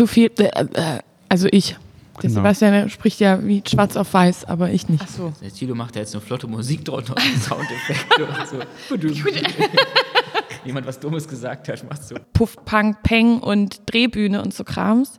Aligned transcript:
zu 0.00 0.06
viel. 0.06 0.30
Äh, 0.38 0.44
äh, 0.44 1.00
also 1.28 1.46
ich. 1.50 1.76
Der 2.22 2.28
Genau. 2.28 2.34
Sebastian 2.34 2.90
spricht 2.90 3.20
ja 3.20 3.42
wie 3.46 3.62
schwarz 3.66 3.96
auf 3.96 4.12
weiß, 4.12 4.44
aber 4.46 4.70
ich 4.70 4.88
nicht. 4.88 5.06
So. 5.08 5.32
Der 5.42 5.50
Tilo 5.50 5.74
macht 5.74 5.94
ja 5.94 6.02
jetzt 6.02 6.14
eine 6.14 6.22
flotte 6.22 6.46
Musik 6.46 6.84
drunter 6.84 7.14
und 7.14 7.42
Soundeffekte 7.42 8.26
und 8.26 8.46
so. 8.46 9.06
Jemand 10.64 10.86
was 10.86 11.00
Dummes 11.00 11.26
gesagt 11.28 11.68
hat, 11.68 11.88
macht 11.88 12.02
so. 12.02 12.16
Puff, 12.32 12.56
Punk, 12.64 13.02
Peng 13.02 13.40
und 13.40 13.82
Drehbühne 13.86 14.42
und 14.42 14.52
so 14.54 14.64
Krams. 14.64 15.18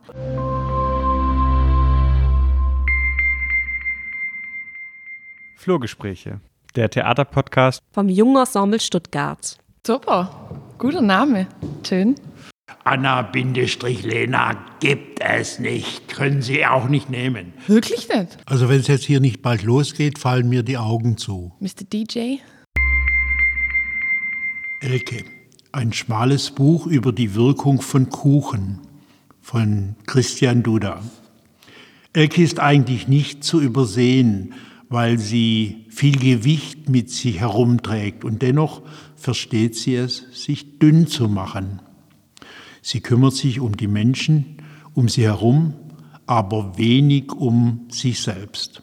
Flurgespräche, 5.56 6.40
der 6.74 6.90
Theaterpodcast. 6.90 7.82
vom 7.92 8.08
Jungensemble 8.08 8.80
Stuttgart. 8.80 9.58
Super. 9.86 10.50
Guter 10.78 11.02
Name. 11.02 11.46
Schön. 11.86 12.14
Anna-Lena 12.84 14.56
gibt 14.80 15.20
es 15.20 15.58
nicht. 15.58 16.08
Können 16.08 16.42
Sie 16.42 16.66
auch 16.66 16.88
nicht 16.88 17.10
nehmen. 17.10 17.52
Wirklich 17.66 18.08
nicht. 18.08 18.38
Also 18.46 18.68
wenn 18.68 18.80
es 18.80 18.88
jetzt 18.88 19.04
hier 19.04 19.20
nicht 19.20 19.42
bald 19.42 19.62
losgeht, 19.62 20.18
fallen 20.18 20.48
mir 20.48 20.62
die 20.62 20.78
Augen 20.78 21.16
zu. 21.16 21.52
Mr. 21.60 21.84
DJ. 21.92 22.36
Elke, 24.80 25.24
ein 25.70 25.92
schmales 25.92 26.50
Buch 26.50 26.86
über 26.86 27.12
die 27.12 27.34
Wirkung 27.34 27.80
von 27.80 28.10
Kuchen 28.10 28.80
von 29.40 29.96
Christian 30.06 30.62
Duda. 30.62 31.02
Elke 32.12 32.42
ist 32.42 32.60
eigentlich 32.60 33.08
nicht 33.08 33.44
zu 33.44 33.60
übersehen, 33.60 34.54
weil 34.88 35.18
sie 35.18 35.86
viel 35.88 36.18
Gewicht 36.18 36.88
mit 36.88 37.10
sich 37.10 37.40
herumträgt 37.40 38.24
und 38.24 38.42
dennoch 38.42 38.82
versteht 39.16 39.74
sie 39.76 39.96
es, 39.96 40.26
sich 40.32 40.78
dünn 40.78 41.06
zu 41.06 41.28
machen. 41.28 41.80
Sie 42.82 43.00
kümmert 43.00 43.34
sich 43.34 43.60
um 43.60 43.76
die 43.76 43.88
Menschen 43.88 44.58
um 44.94 45.08
sie 45.08 45.22
herum, 45.22 45.74
aber 46.26 46.76
wenig 46.78 47.32
um 47.32 47.86
sich 47.88 48.20
selbst. 48.20 48.82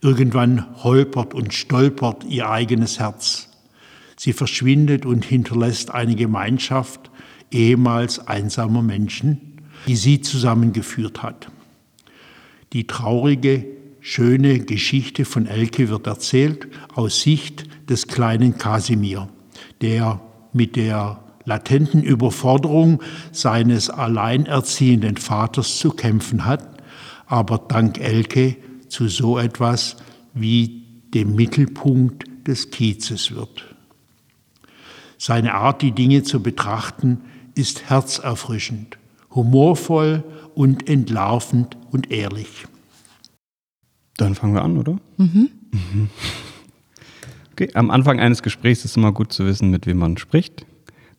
Irgendwann 0.00 0.82
holpert 0.82 1.34
und 1.34 1.54
stolpert 1.54 2.24
ihr 2.24 2.50
eigenes 2.50 2.98
Herz. 2.98 3.48
Sie 4.16 4.32
verschwindet 4.32 5.06
und 5.06 5.24
hinterlässt 5.24 5.90
eine 5.90 6.14
Gemeinschaft 6.14 7.10
ehemals 7.50 8.26
einsamer 8.26 8.82
Menschen, 8.82 9.60
die 9.86 9.96
sie 9.96 10.20
zusammengeführt 10.20 11.22
hat. 11.22 11.48
Die 12.72 12.86
traurige, 12.86 13.64
schöne 14.00 14.60
Geschichte 14.60 15.24
von 15.24 15.46
Elke 15.46 15.88
wird 15.88 16.06
erzählt 16.06 16.68
aus 16.94 17.22
Sicht 17.22 17.64
des 17.88 18.06
kleinen 18.08 18.58
Kasimir, 18.58 19.28
der 19.80 20.20
mit 20.52 20.76
der 20.76 21.25
latenten 21.46 22.02
Überforderung 22.02 23.02
seines 23.32 23.88
alleinerziehenden 23.88 25.16
Vaters 25.16 25.78
zu 25.78 25.90
kämpfen 25.90 26.44
hat, 26.44 26.82
aber 27.26 27.58
dank 27.58 27.98
Elke 27.98 28.56
zu 28.88 29.08
so 29.08 29.38
etwas 29.38 29.96
wie 30.34 30.82
dem 31.14 31.34
Mittelpunkt 31.34 32.24
des 32.46 32.70
Kiezes 32.70 33.34
wird. 33.34 33.74
Seine 35.18 35.54
Art, 35.54 35.80
die 35.80 35.92
Dinge 35.92 36.22
zu 36.22 36.42
betrachten, 36.42 37.22
ist 37.54 37.88
herzerfrischend, 37.88 38.98
humorvoll 39.30 40.22
und 40.54 40.88
entlarvend 40.88 41.76
und 41.90 42.10
ehrlich. 42.10 42.66
Dann 44.18 44.34
fangen 44.34 44.54
wir 44.54 44.62
an, 44.62 44.76
oder? 44.76 44.98
Mhm. 45.16 45.48
Okay, 47.58 47.70
am 47.72 47.90
Anfang 47.90 48.20
eines 48.20 48.42
Gesprächs 48.42 48.84
ist 48.84 48.98
immer 48.98 49.12
gut 49.12 49.32
zu 49.32 49.46
wissen, 49.46 49.70
mit 49.70 49.86
wem 49.86 49.96
man 49.96 50.18
spricht. 50.18 50.66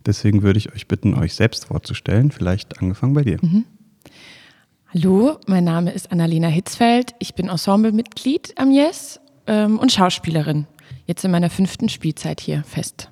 Deswegen 0.08 0.42
würde 0.42 0.58
ich 0.58 0.74
euch 0.74 0.88
bitten, 0.88 1.14
euch 1.14 1.36
selbst 1.36 1.66
vorzustellen. 1.66 2.32
Vielleicht 2.32 2.80
angefangen 2.80 3.14
bei 3.14 3.24
dir. 3.24 3.38
Hallo, 4.94 5.38
mein 5.48 5.66
Name 5.66 5.92
ist 5.92 6.14
Annalena 6.14 6.48
Hitzfeld. 6.48 7.14
Ich 7.20 7.36
bin 7.36 7.50
Ensemblemitglied 7.50 8.54
am 8.58 8.72
Yes 8.72 9.20
ähm, 9.48 9.78
und 9.78 9.92
Schauspielerin. 9.92 10.66
Jetzt 11.06 11.26
in 11.26 11.32
meiner 11.32 11.50
fünften 11.50 11.90
Spielzeit 11.90 12.40
hier 12.40 12.64
fest. 12.64 13.12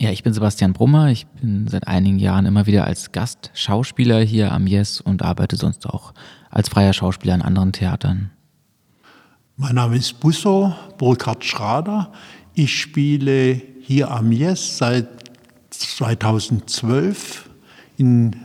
Ja, 0.00 0.10
ich 0.10 0.22
bin 0.22 0.32
Sebastian 0.32 0.72
Brummer. 0.72 1.10
Ich 1.10 1.26
bin 1.26 1.68
seit 1.68 1.86
einigen 1.86 2.18
Jahren 2.18 2.46
immer 2.46 2.64
wieder 2.64 2.84
als 2.84 3.12
Gastschauspieler 3.12 4.20
hier 4.20 4.52
am 4.52 4.66
Yes 4.66 5.02
und 5.02 5.20
arbeite 5.20 5.56
sonst 5.56 5.84
auch 5.84 6.14
als 6.50 6.70
freier 6.70 6.94
Schauspieler 6.94 7.34
an 7.34 7.42
anderen 7.42 7.72
Theatern. 7.72 8.30
Mein 9.56 9.74
Name 9.74 9.96
ist 9.96 10.20
Busso 10.20 10.74
Burkhard 10.96 11.44
Schrader. 11.44 12.12
Ich 12.54 12.80
spiele 12.80 13.60
hier 13.82 14.10
am 14.10 14.32
Yes 14.32 14.78
seit 14.78 15.27
2012 15.78 17.48
in 17.96 18.36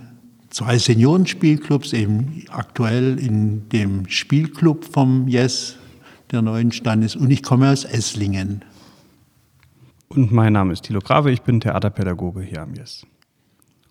zwei 0.49 0.77
Seniorenspielclubs, 0.77 1.94
eben 1.94 2.45
aktuell 2.49 3.19
in 3.19 3.67
dem 3.69 4.07
Spielclub 4.07 4.85
vom 4.85 5.27
Yes, 5.27 5.77
der 6.31 6.41
neu 6.41 6.59
entstanden 6.59 7.05
ist. 7.05 7.16
Und 7.16 7.31
ich 7.31 7.43
komme 7.43 7.72
aus 7.72 7.85
Esslingen. 7.85 8.63
Und 10.09 10.31
mein 10.31 10.53
Name 10.53 10.73
ist 10.73 10.83
Thilo 10.83 10.99
Grave, 10.99 11.31
ich 11.31 11.41
bin 11.41 11.59
Theaterpädagoge 11.59 12.41
hier 12.41 12.61
am 12.61 12.75
Yes. 12.75 13.05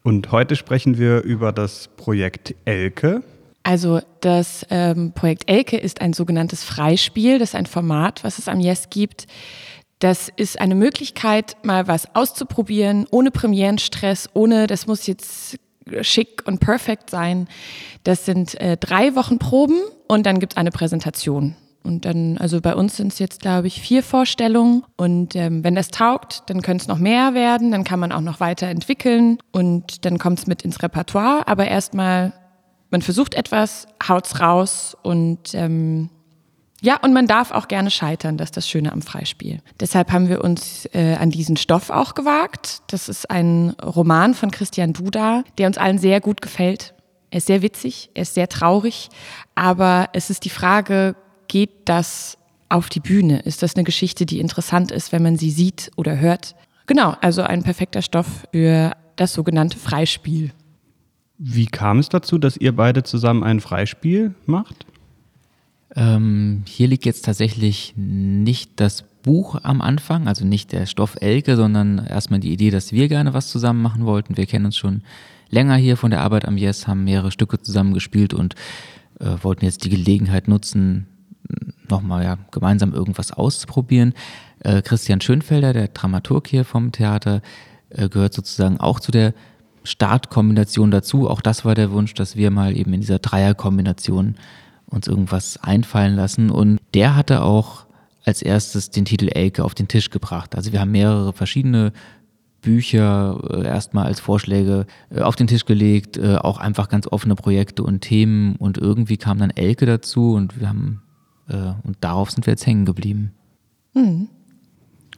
Und 0.05 0.31
heute 0.33 0.57
sprechen 0.57 0.99
wir 0.99 1.23
über 1.23 1.53
das 1.53 1.89
Projekt 1.97 2.55
Elke. 2.65 3.23
Also 3.65 4.01
das 4.21 4.67
ähm, 4.71 5.13
Projekt 5.13 5.49
Elke 5.49 5.77
ist 5.77 6.01
ein 6.01 6.13
sogenanntes 6.13 6.65
Freispiel. 6.65 7.39
Das 7.39 7.51
ist 7.51 7.55
ein 7.55 7.67
Format, 7.67 8.25
was 8.25 8.39
es 8.39 8.49
am 8.49 8.59
Yes 8.59 8.91
gibt. 8.91 9.27
Das 10.03 10.29
ist 10.35 10.61
eine 10.61 10.75
Möglichkeit, 10.75 11.57
mal 11.63 11.87
was 11.87 12.13
auszuprobieren, 12.17 13.07
ohne 13.13 13.31
Premierenstress, 13.31 14.29
ohne, 14.35 14.67
das 14.67 14.89
muss 14.89 15.07
jetzt 15.07 15.61
schick 16.01 16.43
und 16.45 16.59
perfekt 16.59 17.09
sein. 17.09 17.47
Das 18.03 18.27
sind 18.27 18.61
äh, 18.61 18.77
drei 18.77 19.15
Wochen 19.15 19.39
Proben 19.39 19.79
und 20.09 20.27
dann 20.27 20.41
gibt 20.41 20.55
es 20.55 20.57
eine 20.57 20.73
Präsentation. 20.73 21.55
Und 21.85 22.05
dann, 22.05 22.37
also 22.39 22.61
bei 22.61 22.75
uns 22.75 22.97
sind 22.97 23.13
es 23.13 23.21
jetzt, 23.21 23.43
glaube 23.43 23.69
ich, 23.69 23.81
vier 23.81 24.03
Vorstellungen. 24.03 24.83
Und 24.97 25.37
ähm, 25.37 25.63
wenn 25.63 25.77
das 25.77 25.93
taugt, 25.93 26.43
dann 26.47 26.63
können 26.63 26.81
es 26.81 26.89
noch 26.89 26.99
mehr 26.99 27.35
werden, 27.35 27.71
dann 27.71 27.85
kann 27.85 28.01
man 28.01 28.11
auch 28.11 28.21
noch 28.21 28.41
weiter 28.41 28.67
entwickeln 28.67 29.39
und 29.53 30.05
dann 30.05 30.19
kommt 30.19 30.41
es 30.41 30.49
mit 30.49 30.63
ins 30.63 30.83
Repertoire. 30.83 31.47
Aber 31.47 31.69
erstmal, 31.69 32.33
man 32.91 33.03
versucht 33.03 33.35
etwas, 33.35 33.87
haut's 34.09 34.41
raus 34.41 34.97
und 35.05 35.55
ähm, 35.55 36.11
ja, 36.85 36.97
und 36.97 37.13
man 37.13 37.29
darf 37.29 37.53
auch 37.53 37.69
gerne 37.69 37.93
scheitern, 37.93 38.37
das 38.37 38.49
ist 38.49 38.57
das 38.57 38.69
Schöne 38.69 38.91
am 38.91 39.03
Freispiel. 39.03 39.61
Deshalb 39.79 40.11
haben 40.11 40.29
wir 40.29 40.43
uns 40.43 40.87
äh, 40.93 41.15
an 41.15 41.31
diesen 41.31 41.57
Stoff 41.57 41.91
auch 41.91 42.15
gewagt. 42.15 42.83
Das 42.89 43.09
ist 43.09 43.31
ein 43.31 43.71
Roman 43.81 44.35
von 44.35 44.51
Christian 44.51 44.93
Duda, 44.93 45.45
der 45.59 45.69
uns 45.69 45.79
allen 45.79 45.99
sehr 45.99 46.21
gut 46.21 46.43
gefällt. 46.43 46.93
Er 47.31 47.39
ist 47.39 47.47
sehr 47.47 47.63
witzig, 47.63 48.11
er 48.15 48.23
ist 48.23 48.35
sehr 48.35 48.49
traurig, 48.49 49.11
aber 49.55 50.09
es 50.13 50.29
ist 50.29 50.45
die 50.45 50.51
Frage, 50.51 51.15
geht 51.47 51.71
das 51.89 52.37
auf 52.69 52.89
die 52.89 53.01
Bühne? 53.01 53.39
Ist 53.39 53.63
das 53.63 53.77
eine 53.77 53.85
Geschichte, 53.85 54.27
die 54.27 54.41
interessant 54.41 54.91
ist, 54.91 55.13
wenn 55.13 55.23
man 55.23 55.37
sie 55.37 55.51
sieht 55.51 55.93
oder 55.95 56.19
hört? 56.19 56.57
Genau, 56.87 57.15
also 57.21 57.43
ein 57.43 57.63
perfekter 57.63 58.03
Stoff 58.03 58.27
für 58.51 58.97
das 59.15 59.35
sogenannte 59.35 59.79
Freispiel. 59.79 60.51
Wie 61.39 61.67
kam 61.67 62.01
es 62.01 62.09
dazu, 62.09 62.39
dass 62.39 62.57
ihr 62.57 62.75
beide 62.75 63.05
zusammen 63.05 63.45
ein 63.45 63.61
Freispiel 63.61 64.35
macht? 64.47 64.85
Ähm, 65.95 66.63
hier 66.67 66.89
liegt 66.89 67.05
jetzt 67.05 67.25
tatsächlich 67.25 67.95
nicht 67.97 68.73
das 68.77 69.05
Buch 69.23 69.59
am 69.63 69.81
Anfang, 69.81 70.27
also 70.27 70.45
nicht 70.45 70.73
der 70.73 70.87
Stoff 70.87 71.17
Elke, 71.21 71.57
sondern 71.57 71.99
erstmal 72.07 72.41
die 72.41 72.53
Idee, 72.53 72.71
dass 72.71 72.93
wir 72.93 73.09
gerne 73.09 73.35
was 73.35 73.49
zusammen 73.49 73.83
machen 73.83 74.05
wollten. 74.05 74.37
Wir 74.37 74.47
kennen 74.47 74.67
uns 74.67 74.77
schon 74.77 75.03
länger 75.51 75.77
hier 75.77 75.97
von 75.97 76.11
der 76.11 76.23
Arbeit 76.23 76.47
am 76.47 76.57
Yes, 76.57 76.87
haben 76.87 77.05
mehrere 77.05 77.31
Stücke 77.31 77.61
zusammen 77.61 77.95
gespielt 77.95 78.35
und 78.35 78.55
äh, 79.21 79.37
wollten 79.43 79.65
jetzt 79.65 79.85
die 79.85 79.91
Gelegenheit 79.91 80.49
nutzen, 80.49 81.07
nochmal 81.89 82.25
ja, 82.25 82.39
gemeinsam 82.51 82.93
irgendwas 82.93 83.33
auszuprobieren. 83.33 84.15
Äh, 84.61 84.83
Christian 84.83 85.21
Schönfelder, 85.21 85.73
der 85.73 85.89
Dramaturg 85.89 86.49
hier 86.49 86.65
vom 86.65 86.91
Theater, 86.91 87.43
äh, 87.91 88.09
gehört 88.09 88.33
sozusagen 88.33 88.81
auch 88.81 88.99
zu 88.99 89.13
der 89.13 89.35
Startkombination 89.85 90.91
dazu. 90.91 91.29
Auch 91.29 91.41
das 91.41 91.65
war 91.65 91.75
der 91.75 91.93
Wunsch, 91.93 92.15
dass 92.15 92.37
wir 92.37 92.51
mal 92.51 92.77
eben 92.77 92.93
in 92.95 93.01
dieser 93.01 93.19
Dreierkombination 93.19 94.37
uns 94.93 95.07
irgendwas 95.07 95.59
einfallen 95.63 96.15
lassen. 96.17 96.51
Und 96.51 96.79
der 96.95 97.17
hatte 97.17 97.43
auch 97.43 97.87
als 98.25 98.43
erstes 98.43 98.91
den 98.91 99.05
Titel 99.05 99.29
Elke 99.29 99.65
auf 99.65 99.75
den 99.75 99.89
Tisch 99.89 100.11
gebracht. 100.11 100.55
Also 100.55 100.73
wir 100.73 100.81
haben 100.81 100.93
mehrere 100.93 101.33
verschiedene 101.33 101.93
Bücher 102.63 103.41
äh, 103.51 103.67
erstmal 103.67 104.07
als 104.07 104.21
Vorschläge 104.21 104.87
äh, 105.11 105.21
auf 105.21 105.37
den 105.37 105.49
Tisch 105.49 105.67
gelegt, 105.67 106.17
äh, 106.17 106.37
auch 106.37 106.59
einfach 106.59 106.89
ganz 106.89 107.07
offene 107.09 107.35
Projekte 107.35 107.83
und 107.83 108.01
Themen 108.01 108.57
und 108.57 108.79
irgendwie 108.79 109.17
kam 109.19 109.39
dann 109.39 109.51
Elke 109.51 109.85
dazu 109.85 110.35
und 110.35 110.59
wir 110.59 110.69
haben 110.69 111.03
und 111.83 111.97
darauf 112.01 112.31
sind 112.31 112.47
wir 112.47 112.53
jetzt 112.53 112.65
hängen 112.65 112.87
geblieben. 112.87 113.33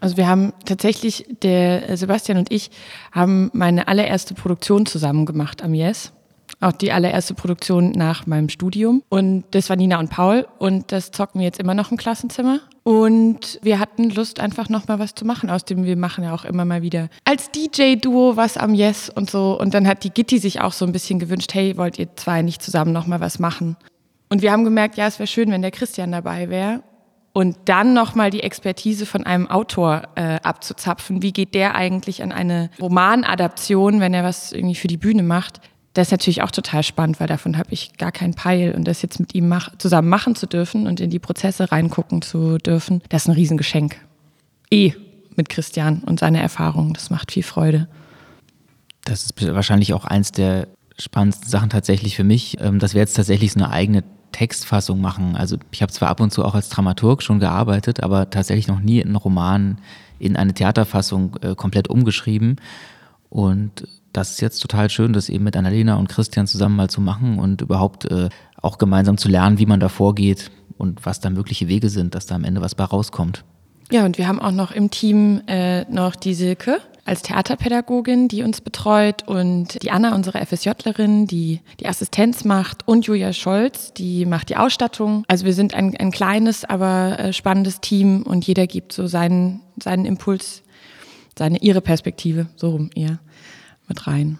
Also 0.01 0.17
wir 0.17 0.27
haben 0.27 0.53
tatsächlich, 0.65 1.27
der 1.43 1.97
Sebastian 1.97 2.39
und 2.39 2.51
ich 2.51 2.71
haben 3.13 3.51
meine 3.53 3.87
allererste 3.87 4.35
Produktion 4.35 4.85
zusammen 4.87 5.27
gemacht 5.27 5.63
am 5.63 5.75
Yes. 5.75 6.13
Auch 6.61 6.73
die 6.73 6.93
allererste 6.93 7.35
Produktion 7.35 7.91
nach 7.93 8.27
meinem 8.27 8.49
Studium. 8.49 9.03
Und 9.09 9.45
das 9.51 9.69
war 9.69 9.77
Nina 9.77 9.99
und 9.99 10.11
Paul. 10.11 10.47
Und 10.59 10.93
das 10.93 11.11
zocken 11.11 11.41
wir 11.41 11.47
jetzt 11.47 11.61
immer 11.61 11.75
noch 11.75 11.91
im 11.91 11.97
Klassenzimmer. 11.97 12.61
Und 12.85 13.59
wir 13.63 13.79
hatten 13.79 14.11
Lust, 14.11 14.41
einfach 14.41 14.69
nochmal 14.69 14.99
was 14.99 15.15
zu 15.15 15.25
machen. 15.25 15.49
Außerdem, 15.51 15.85
wir 15.85 15.97
machen 15.97 16.25
ja 16.25 16.35
auch 16.35 16.45
immer 16.45 16.65
mal 16.65 16.83
wieder 16.83 17.09
als 17.25 17.51
DJ-Duo 17.51 18.37
was 18.37 18.57
am 18.57 18.75
Yes 18.75 19.09
und 19.09 19.31
so. 19.31 19.59
Und 19.59 19.73
dann 19.75 19.89
hat 19.89 20.05
die 20.05 20.11
Gitti 20.11 20.39
sich 20.39 20.61
auch 20.61 20.73
so 20.73 20.85
ein 20.85 20.93
bisschen 20.93 21.19
gewünscht, 21.19 21.55
hey, 21.55 21.77
wollt 21.77 21.99
ihr 21.99 22.15
zwei 22.17 22.43
nicht 22.43 22.63
zusammen 22.63 22.93
nochmal 22.93 23.21
was 23.21 23.39
machen? 23.39 23.77
Und 24.29 24.43
wir 24.43 24.53
haben 24.53 24.65
gemerkt, 24.65 24.97
ja, 24.97 25.07
es 25.07 25.19
wäre 25.19 25.27
schön, 25.27 25.51
wenn 25.51 25.63
der 25.63 25.71
Christian 25.71 26.13
dabei 26.13 26.51
wäre. 26.51 26.83
Und 27.33 27.57
dann 27.65 27.95
nochmal 27.95 28.31
die 28.31 28.45
Expertise 28.45 29.07
von 29.07 29.25
einem 29.27 29.51
Autor 29.51 30.03
äh, 30.15 30.39
abzuzapfen. 30.43 31.21
Wie 31.21 31.33
geht 31.33 31.55
der 31.55 31.75
eigentlich 31.75 32.23
an 32.23 32.31
eine 32.31 32.71
Romanadaption, 32.81 33.99
wenn 33.99 34.15
er 34.15 34.23
was 34.23 34.53
irgendwie 34.53 34.77
für 34.77 34.87
die 34.87 34.97
Bühne 34.97 35.25
macht? 35.25 35.61
Das 35.95 36.09
ist 36.09 36.13
natürlich 36.13 36.43
auch 36.43 36.51
total 36.51 36.83
spannend, 36.83 37.21
weil 37.21 37.29
davon 37.29 37.57
habe 37.57 37.69
ich 37.71 37.97
gar 37.97 38.13
keinen 38.13 38.35
Peil. 38.35 38.75
Und 38.75 38.85
das 38.85 39.01
jetzt 39.03 39.21
mit 39.21 39.35
ihm 39.35 39.49
mach, 39.49 39.77
zusammen 39.79 40.09
machen 40.09 40.35
zu 40.35 40.47
dürfen 40.47 40.87
und 40.87 41.01
in 41.01 41.09
die 41.09 41.21
Prozesse 41.21 41.71
reingucken 41.71 42.21
zu 42.21 42.59
dürfen, 42.59 43.01
das 43.09 43.23
ist 43.23 43.29
ein 43.29 43.35
Riesengeschenk. 43.35 43.97
Eh 44.71 44.93
mit 45.37 45.49
Christian 45.49 46.03
und 46.05 46.21
seiner 46.21 46.41
Erfahrung. 46.41 46.95
Das 46.95 47.11
macht 47.11 47.33
viel 47.33 47.43
Freude. 47.43 47.89
Das 49.05 49.25
ist 49.25 49.55
wahrscheinlich 49.55 49.95
auch 49.95 50.05
eins 50.05 50.33
der 50.33 50.69
spannendsten 50.99 51.49
Sachen 51.49 51.71
tatsächlich 51.71 52.17
für 52.17 52.25
mich, 52.25 52.59
ähm, 52.61 52.79
dass 52.79 52.95
wir 52.95 53.01
jetzt 53.01 53.15
tatsächlich 53.15 53.53
so 53.53 53.61
eine 53.61 53.71
eigene 53.71 54.05
Textfassung 54.33 55.01
machen. 55.01 55.37
Also 55.37 55.57
ich 55.71 55.83
habe 55.83 55.93
zwar 55.93 56.09
ab 56.09 56.21
und 56.21 56.33
zu 56.33 56.45
auch 56.45 56.55
als 56.55 56.69
Dramaturg 56.69 57.23
schon 57.23 57.39
gearbeitet, 57.39 58.03
aber 58.03 58.31
tatsächlich 58.31 58.67
noch 58.67 58.81
nie 58.81 59.03
einen 59.03 59.17
Roman 59.17 59.79
in 60.19 60.37
eine 60.37 60.55
Theaterfassung 60.55 61.37
äh, 61.43 61.55
komplett 61.55 61.89
umgeschrieben. 61.89 62.57
Und 63.29 63.87
das 64.15 64.31
ist 64.31 64.41
jetzt 64.41 64.61
total 64.61 64.89
schön, 64.89 65.13
das 65.13 65.29
eben 65.29 65.45
mit 65.45 65.57
Annalena 65.57 65.97
und 65.97 66.09
Christian 66.09 66.47
zusammen 66.47 66.77
mal 66.77 66.89
zu 66.89 67.01
machen 67.01 67.39
und 67.39 67.61
überhaupt 67.61 68.11
äh, 68.11 68.31
auch 68.63 68.79
gemeinsam 68.79 69.19
zu 69.19 69.29
lernen, 69.29 69.59
wie 69.59 69.67
man 69.67 69.81
da 69.81 69.89
vorgeht 69.89 70.51
und 70.79 71.05
was 71.05 71.21
da 71.21 71.31
mögliche 71.31 71.69
Wege 71.69 71.91
sind, 71.91 72.15
dass 72.15 72.27
da 72.27 72.35
am 72.37 72.45
Ende 72.45 72.61
was 72.61 72.75
bei 72.75 72.85
rauskommt. 72.85 73.45
Ja, 73.91 74.05
und 74.07 74.17
wir 74.17 74.27
haben 74.27 74.41
auch 74.41 74.53
noch 74.53 74.73
im 74.73 74.91
Team 74.91 75.43
äh, 75.47 75.85
noch 75.93 76.17
die 76.17 76.35
Silke, 76.35 76.81
als 77.05 77.23
Theaterpädagogin, 77.23 78.29
die 78.29 78.43
uns 78.43 78.61
betreut 78.61 79.29
und 79.29 79.83
die 79.83 79.91
Anna, 79.91 80.15
unsere 80.15 80.45
FSJlerin, 80.45 81.27
die 81.27 81.61
die 81.81 81.87
Assistenz 81.87 82.45
macht 82.45 82.89
und 82.89 83.07
Julia 83.07 83.33
Scholz, 83.33 83.93
die 83.93 84.25
macht 84.25 84.49
die 84.49 84.57
Ausstattung. 84.57 85.25
Also 85.29 85.45
wir 85.45 85.53
sind 85.53 85.75
ein, 85.75 85.95
ein 85.97 86.13
kleines, 86.13 86.65
aber 86.65 87.19
äh, 87.19 87.33
spannendes 87.33 87.81
Team 87.81 88.23
und 88.23 88.47
jeder 88.47 88.67
gibt 88.67 88.93
so 88.93 89.07
seinen, 89.07 89.61
seinen 89.83 90.07
Impuls, 90.07 90.63
seine, 91.39 91.59
ihre 91.59 91.83
Perspektive, 91.83 92.47
so 92.57 92.71
rum 92.71 92.91
eher, 92.95 93.19
mit 93.89 94.07
rein. 94.07 94.39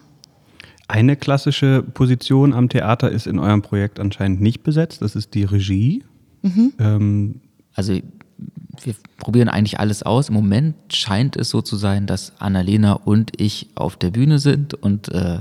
Eine 0.87 1.15
klassische 1.15 1.81
Position 1.81 2.53
am 2.53 2.69
Theater 2.69 3.11
ist 3.11 3.25
in 3.25 3.39
eurem 3.39 3.61
Projekt 3.61 3.99
anscheinend 3.99 4.41
nicht 4.41 4.63
besetzt, 4.63 5.01
das 5.01 5.15
ist 5.15 5.33
die 5.33 5.43
Regie. 5.43 6.03
Mhm. 6.43 6.73
Ähm, 6.79 7.41
also 7.73 7.93
wir 7.93 8.95
probieren 9.17 9.49
eigentlich 9.49 9.79
alles 9.79 10.03
aus. 10.03 10.29
Im 10.29 10.35
Moment 10.35 10.75
scheint 10.93 11.35
es 11.37 11.49
so 11.49 11.61
zu 11.61 11.75
sein, 11.75 12.07
dass 12.07 12.33
Annalena 12.39 12.93
und 12.93 13.39
ich 13.39 13.69
auf 13.75 13.95
der 13.97 14.11
Bühne 14.11 14.39
sind 14.39 14.73
und 14.73 15.09
äh, 15.09 15.39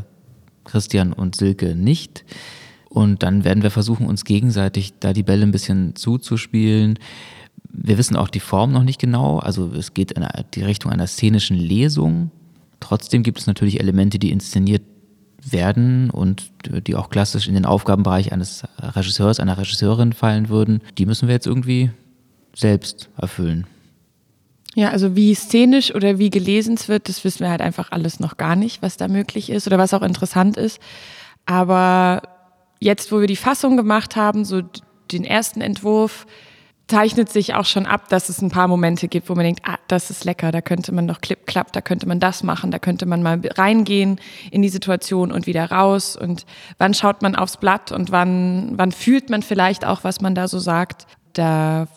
Christian 0.64 1.12
und 1.12 1.36
Silke 1.36 1.74
nicht. 1.74 2.24
Und 2.88 3.22
dann 3.22 3.44
werden 3.44 3.62
wir 3.62 3.70
versuchen, 3.70 4.06
uns 4.06 4.24
gegenseitig 4.24 4.94
da 5.00 5.12
die 5.12 5.24
Bälle 5.24 5.42
ein 5.42 5.50
bisschen 5.50 5.96
zuzuspielen. 5.96 6.98
Wir 7.68 7.98
wissen 7.98 8.16
auch 8.16 8.28
die 8.28 8.40
Form 8.40 8.72
noch 8.72 8.84
nicht 8.84 9.00
genau. 9.00 9.40
Also 9.40 9.72
es 9.72 9.94
geht 9.94 10.12
in 10.12 10.26
die 10.54 10.62
Richtung 10.62 10.92
einer 10.92 11.08
szenischen 11.08 11.56
Lesung. 11.56 12.30
Trotzdem 12.80 13.22
gibt 13.22 13.38
es 13.38 13.46
natürlich 13.46 13.80
Elemente, 13.80 14.18
die 14.18 14.30
inszeniert 14.30 14.82
werden 15.42 16.10
und 16.10 16.50
die 16.86 16.94
auch 16.94 17.10
klassisch 17.10 17.48
in 17.48 17.54
den 17.54 17.66
Aufgabenbereich 17.66 18.32
eines 18.32 18.62
Regisseurs, 18.78 19.40
einer 19.40 19.58
Regisseurin 19.58 20.12
fallen 20.12 20.48
würden. 20.48 20.80
Die 20.96 21.06
müssen 21.06 21.28
wir 21.28 21.34
jetzt 21.34 21.46
irgendwie 21.46 21.90
selbst 22.54 23.10
erfüllen. 23.16 23.66
Ja, 24.74 24.90
also 24.90 25.14
wie 25.14 25.34
szenisch 25.34 25.94
oder 25.94 26.18
wie 26.18 26.30
gelesen 26.30 26.74
es 26.74 26.88
wird, 26.88 27.08
das 27.08 27.24
wissen 27.24 27.40
wir 27.40 27.50
halt 27.50 27.60
einfach 27.60 27.92
alles 27.92 28.20
noch 28.20 28.36
gar 28.36 28.56
nicht, 28.56 28.82
was 28.82 28.96
da 28.96 29.06
möglich 29.06 29.50
ist 29.50 29.66
oder 29.66 29.78
was 29.78 29.94
auch 29.94 30.02
interessant 30.02 30.56
ist. 30.56 30.80
Aber 31.46 32.22
jetzt, 32.80 33.12
wo 33.12 33.20
wir 33.20 33.26
die 33.28 33.36
Fassung 33.36 33.76
gemacht 33.76 34.16
haben, 34.16 34.44
so 34.44 34.62
den 35.12 35.24
ersten 35.24 35.60
Entwurf, 35.60 36.26
zeichnet 36.86 37.30
sich 37.30 37.54
auch 37.54 37.64
schon 37.64 37.86
ab, 37.86 38.08
dass 38.08 38.28
es 38.28 38.42
ein 38.42 38.50
paar 38.50 38.68
Momente 38.68 39.08
gibt, 39.08 39.30
wo 39.30 39.34
man 39.34 39.44
denkt, 39.44 39.62
ah, 39.64 39.78
das 39.88 40.10
ist 40.10 40.24
lecker, 40.24 40.52
da 40.52 40.60
könnte 40.60 40.92
man 40.92 41.06
noch 41.06 41.20
Clip 41.20 41.46
Klapp, 41.46 41.72
da 41.72 41.80
könnte 41.80 42.06
man 42.06 42.20
das 42.20 42.42
machen, 42.42 42.70
da 42.70 42.78
könnte 42.78 43.06
man 43.06 43.22
mal 43.22 43.40
reingehen 43.56 44.20
in 44.50 44.60
die 44.60 44.68
Situation 44.68 45.32
und 45.32 45.46
wieder 45.46 45.70
raus 45.70 46.16
und 46.16 46.44
wann 46.78 46.92
schaut 46.92 47.22
man 47.22 47.36
aufs 47.36 47.56
Blatt 47.56 47.90
und 47.90 48.12
wann 48.12 48.72
wann 48.76 48.92
fühlt 48.92 49.30
man 49.30 49.42
vielleicht 49.42 49.86
auch, 49.86 50.04
was 50.04 50.20
man 50.20 50.34
da 50.34 50.46
so 50.46 50.58
sagt. 50.58 51.06
Da 51.32 51.88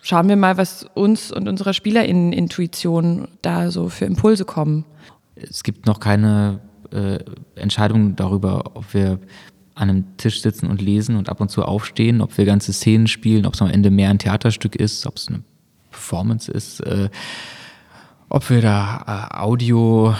schauen 0.00 0.28
wir 0.28 0.36
mal, 0.36 0.56
was 0.56 0.84
uns 0.94 1.30
und 1.30 1.46
unserer 1.46 1.74
SpielerInnen-Intuition 1.74 3.28
da 3.42 3.70
so 3.70 3.88
für 3.88 4.06
Impulse 4.06 4.44
kommen. 4.44 4.86
Es 5.34 5.62
gibt 5.62 5.86
noch 5.86 6.00
keine 6.00 6.60
äh, 6.92 7.18
Entscheidung 7.54 8.16
darüber, 8.16 8.72
ob 8.74 8.94
wir 8.94 9.18
an 9.80 9.88
einem 9.88 10.16
Tisch 10.18 10.42
sitzen 10.42 10.66
und 10.66 10.82
lesen 10.82 11.16
und 11.16 11.28
ab 11.28 11.40
und 11.40 11.50
zu 11.50 11.64
aufstehen, 11.64 12.20
ob 12.20 12.36
wir 12.36 12.44
ganze 12.44 12.72
Szenen 12.72 13.06
spielen, 13.06 13.46
ob 13.46 13.54
es 13.54 13.62
am 13.62 13.70
Ende 13.70 13.90
mehr 13.90 14.10
ein 14.10 14.18
Theaterstück 14.18 14.76
ist, 14.76 15.06
ob 15.06 15.16
es 15.16 15.28
eine 15.28 15.42
Performance 15.90 16.50
ist, 16.52 16.80
äh, 16.80 17.08
ob 18.28 18.48
wir 18.50 18.60
da 18.60 19.30
äh, 19.32 19.36
Audio 19.38 20.14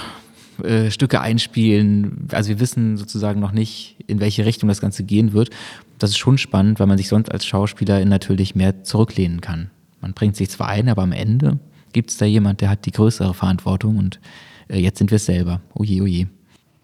äh, 0.62 0.90
Stücke 0.90 1.20
einspielen. 1.20 2.28
Also 2.32 2.48
wir 2.48 2.60
wissen 2.60 2.96
sozusagen 2.96 3.38
noch 3.40 3.52
nicht, 3.52 3.96
in 4.06 4.18
welche 4.20 4.46
Richtung 4.46 4.68
das 4.68 4.80
Ganze 4.80 5.04
gehen 5.04 5.32
wird. 5.32 5.50
Das 5.98 6.10
ist 6.10 6.18
schon 6.18 6.38
spannend, 6.38 6.80
weil 6.80 6.86
man 6.86 6.96
sich 6.96 7.08
sonst 7.08 7.30
als 7.30 7.44
Schauspielerin 7.44 8.08
natürlich 8.08 8.54
mehr 8.54 8.82
zurücklehnen 8.82 9.42
kann. 9.42 9.70
Man 10.00 10.14
bringt 10.14 10.36
sich 10.36 10.48
zwar 10.48 10.68
ein, 10.68 10.88
aber 10.88 11.02
am 11.02 11.12
Ende 11.12 11.58
gibt 11.92 12.10
es 12.10 12.16
da 12.16 12.24
jemand, 12.24 12.62
der 12.62 12.70
hat 12.70 12.86
die 12.86 12.92
größere 12.92 13.34
Verantwortung 13.34 13.98
und 13.98 14.20
äh, 14.68 14.78
jetzt 14.78 14.98
sind 14.98 15.10
wir 15.10 15.16
es 15.16 15.26
selber. 15.26 15.60
Oje, 15.74 16.02
oje. 16.02 16.28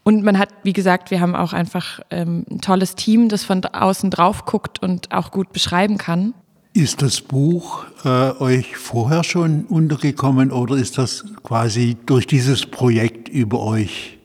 Und 0.06 0.22
man 0.22 0.38
hat, 0.38 0.50
wie 0.62 0.72
gesagt, 0.72 1.10
wir 1.10 1.20
haben 1.20 1.34
auch 1.34 1.52
einfach 1.52 1.98
ähm, 2.10 2.46
ein 2.48 2.60
tolles 2.60 2.94
Team, 2.94 3.28
das 3.28 3.42
von 3.42 3.64
außen 3.64 4.08
drauf 4.08 4.44
guckt 4.44 4.80
und 4.80 5.10
auch 5.12 5.32
gut 5.32 5.52
beschreiben 5.52 5.98
kann. 5.98 6.32
Ist 6.74 7.02
das 7.02 7.20
Buch 7.20 7.84
äh, 8.04 8.30
euch 8.38 8.76
vorher 8.76 9.24
schon 9.24 9.64
untergekommen 9.64 10.52
oder 10.52 10.76
ist 10.76 10.96
das 10.96 11.24
quasi 11.42 11.96
durch 12.06 12.28
dieses 12.28 12.66
Projekt 12.66 13.28
über 13.28 13.58
euch 13.60 14.18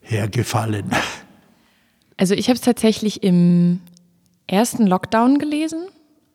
hergefallen? 0.00 0.90
Also 2.18 2.32
ich 2.32 2.48
habe 2.48 2.54
es 2.54 2.62
tatsächlich 2.62 3.22
im 3.22 3.80
ersten 4.46 4.86
Lockdown 4.86 5.38
gelesen, 5.38 5.88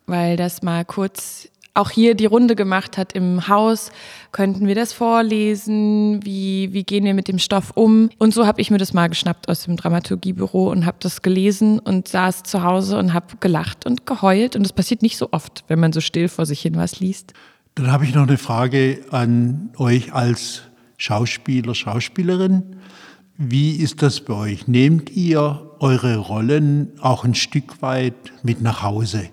weil 0.06 0.38
das 0.38 0.62
mal 0.62 0.86
kurz 0.86 1.50
auch 1.74 1.90
hier 1.90 2.16
die 2.16 2.26
Runde 2.26 2.56
gemacht 2.56 2.98
hat 2.98 3.14
im 3.14 3.48
Haus. 3.48 3.92
Könnten 4.32 4.68
wir 4.68 4.76
das 4.76 4.92
vorlesen? 4.92 6.20
Wie, 6.24 6.74
wie 6.74 6.84
gehen 6.84 7.06
wir 7.06 7.14
mit 7.14 7.28
dem 7.28 7.40
Stoff 7.40 7.72
um? 7.76 8.10
Und 8.18 8.34
so 8.34 8.46
habe 8.46 8.60
ich 8.60 8.72
mir 8.72 8.78
das 8.78 8.94
mal 8.94 9.08
geschnappt 9.08 9.48
aus 9.48 9.64
dem 9.64 9.78
Dramaturgiebüro 9.78 10.70
und 10.70 10.86
habe 10.86 10.98
das 11.00 11.22
gelesen 11.22 11.80
und 11.80 12.08
saß 12.08 12.44
zu 12.44 12.64
Hause 12.64 12.98
und 12.98 13.14
habe 13.14 13.38
gelacht 13.40 13.86
und 13.86 14.06
geheult. 14.06 14.56
Und 14.56 14.64
das 14.64 14.74
passiert 14.74 15.02
nicht 15.02 15.18
so 15.18 15.30
oft, 15.32 15.64
wenn 15.68 15.80
man 15.80 15.94
so 15.94 16.02
still 16.02 16.28
vor 16.28 16.46
sich 16.46 16.62
hin 16.62 16.76
was 16.76 17.00
liest. 17.00 17.34
Dann 17.76 17.90
habe 17.90 18.04
ich 18.04 18.14
noch 18.14 18.28
eine 18.28 18.38
Frage 18.38 19.00
an 19.12 19.70
euch 19.78 20.14
als 20.14 20.64
Schauspieler, 20.98 21.74
Schauspielerin. 21.74 22.76
Wie 23.38 23.78
ist 23.78 24.02
das 24.02 24.20
bei 24.20 24.34
euch? 24.34 24.68
Nehmt 24.68 25.10
ihr 25.10 25.72
eure 25.80 26.18
Rollen 26.18 26.92
auch 27.00 27.24
ein 27.24 27.34
Stück 27.34 27.82
weit 27.82 28.14
mit 28.44 28.62
nach 28.62 28.84
Hause? 28.84 29.30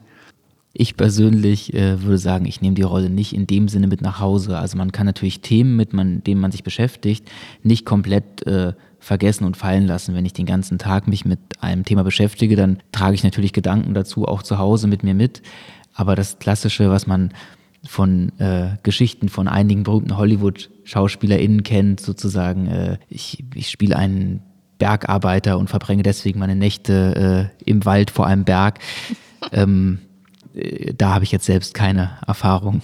Ich 0.74 0.96
persönlich 0.96 1.74
äh, 1.74 2.02
würde 2.02 2.18
sagen, 2.18 2.44
ich 2.44 2.60
nehme 2.60 2.74
die 2.74 2.82
Rolle 2.82 3.10
nicht 3.10 3.34
in 3.34 3.46
dem 3.46 3.68
Sinne 3.68 3.86
mit 3.86 4.02
nach 4.02 4.20
Hause. 4.20 4.58
Also 4.58 4.76
man 4.76 4.92
kann 4.92 5.06
natürlich 5.06 5.40
Themen, 5.40 5.76
mit 5.76 5.92
man, 5.92 6.22
denen 6.22 6.40
man 6.40 6.52
sich 6.52 6.62
beschäftigt, 6.62 7.28
nicht 7.62 7.86
komplett 7.86 8.46
äh, 8.46 8.74
vergessen 8.98 9.44
und 9.44 9.56
fallen 9.56 9.86
lassen. 9.86 10.14
Wenn 10.14 10.26
ich 10.26 10.34
den 10.34 10.46
ganzen 10.46 10.78
Tag 10.78 11.08
mich 11.08 11.24
mit 11.24 11.40
einem 11.60 11.84
Thema 11.84 12.04
beschäftige, 12.04 12.54
dann 12.54 12.80
trage 12.92 13.14
ich 13.14 13.24
natürlich 13.24 13.52
Gedanken 13.52 13.94
dazu 13.94 14.26
auch 14.26 14.42
zu 14.42 14.58
Hause 14.58 14.88
mit 14.88 15.02
mir 15.02 15.14
mit. 15.14 15.42
Aber 15.94 16.14
das 16.14 16.38
Klassische, 16.38 16.90
was 16.90 17.06
man 17.06 17.32
von 17.86 18.32
äh, 18.38 18.76
Geschichten 18.82 19.28
von 19.28 19.48
einigen 19.48 19.84
berühmten 19.84 20.16
Hollywood-SchauspielerInnen 20.16 21.62
kennt, 21.62 22.00
sozusagen, 22.00 22.66
äh, 22.66 22.98
ich, 23.08 23.44
ich 23.54 23.70
spiele 23.70 23.96
einen 23.96 24.42
Bergarbeiter 24.78 25.58
und 25.58 25.70
verbringe 25.70 26.02
deswegen 26.02 26.38
meine 26.38 26.56
Nächte 26.56 27.50
äh, 27.64 27.64
im 27.70 27.84
Wald 27.84 28.10
vor 28.10 28.26
einem 28.26 28.44
Berg. 28.44 28.78
Ähm, 29.52 30.00
äh, 30.00 30.07
da 30.96 31.14
habe 31.14 31.24
ich 31.24 31.32
jetzt 31.32 31.46
selbst 31.46 31.74
keine 31.74 32.18
Erfahrung. 32.26 32.82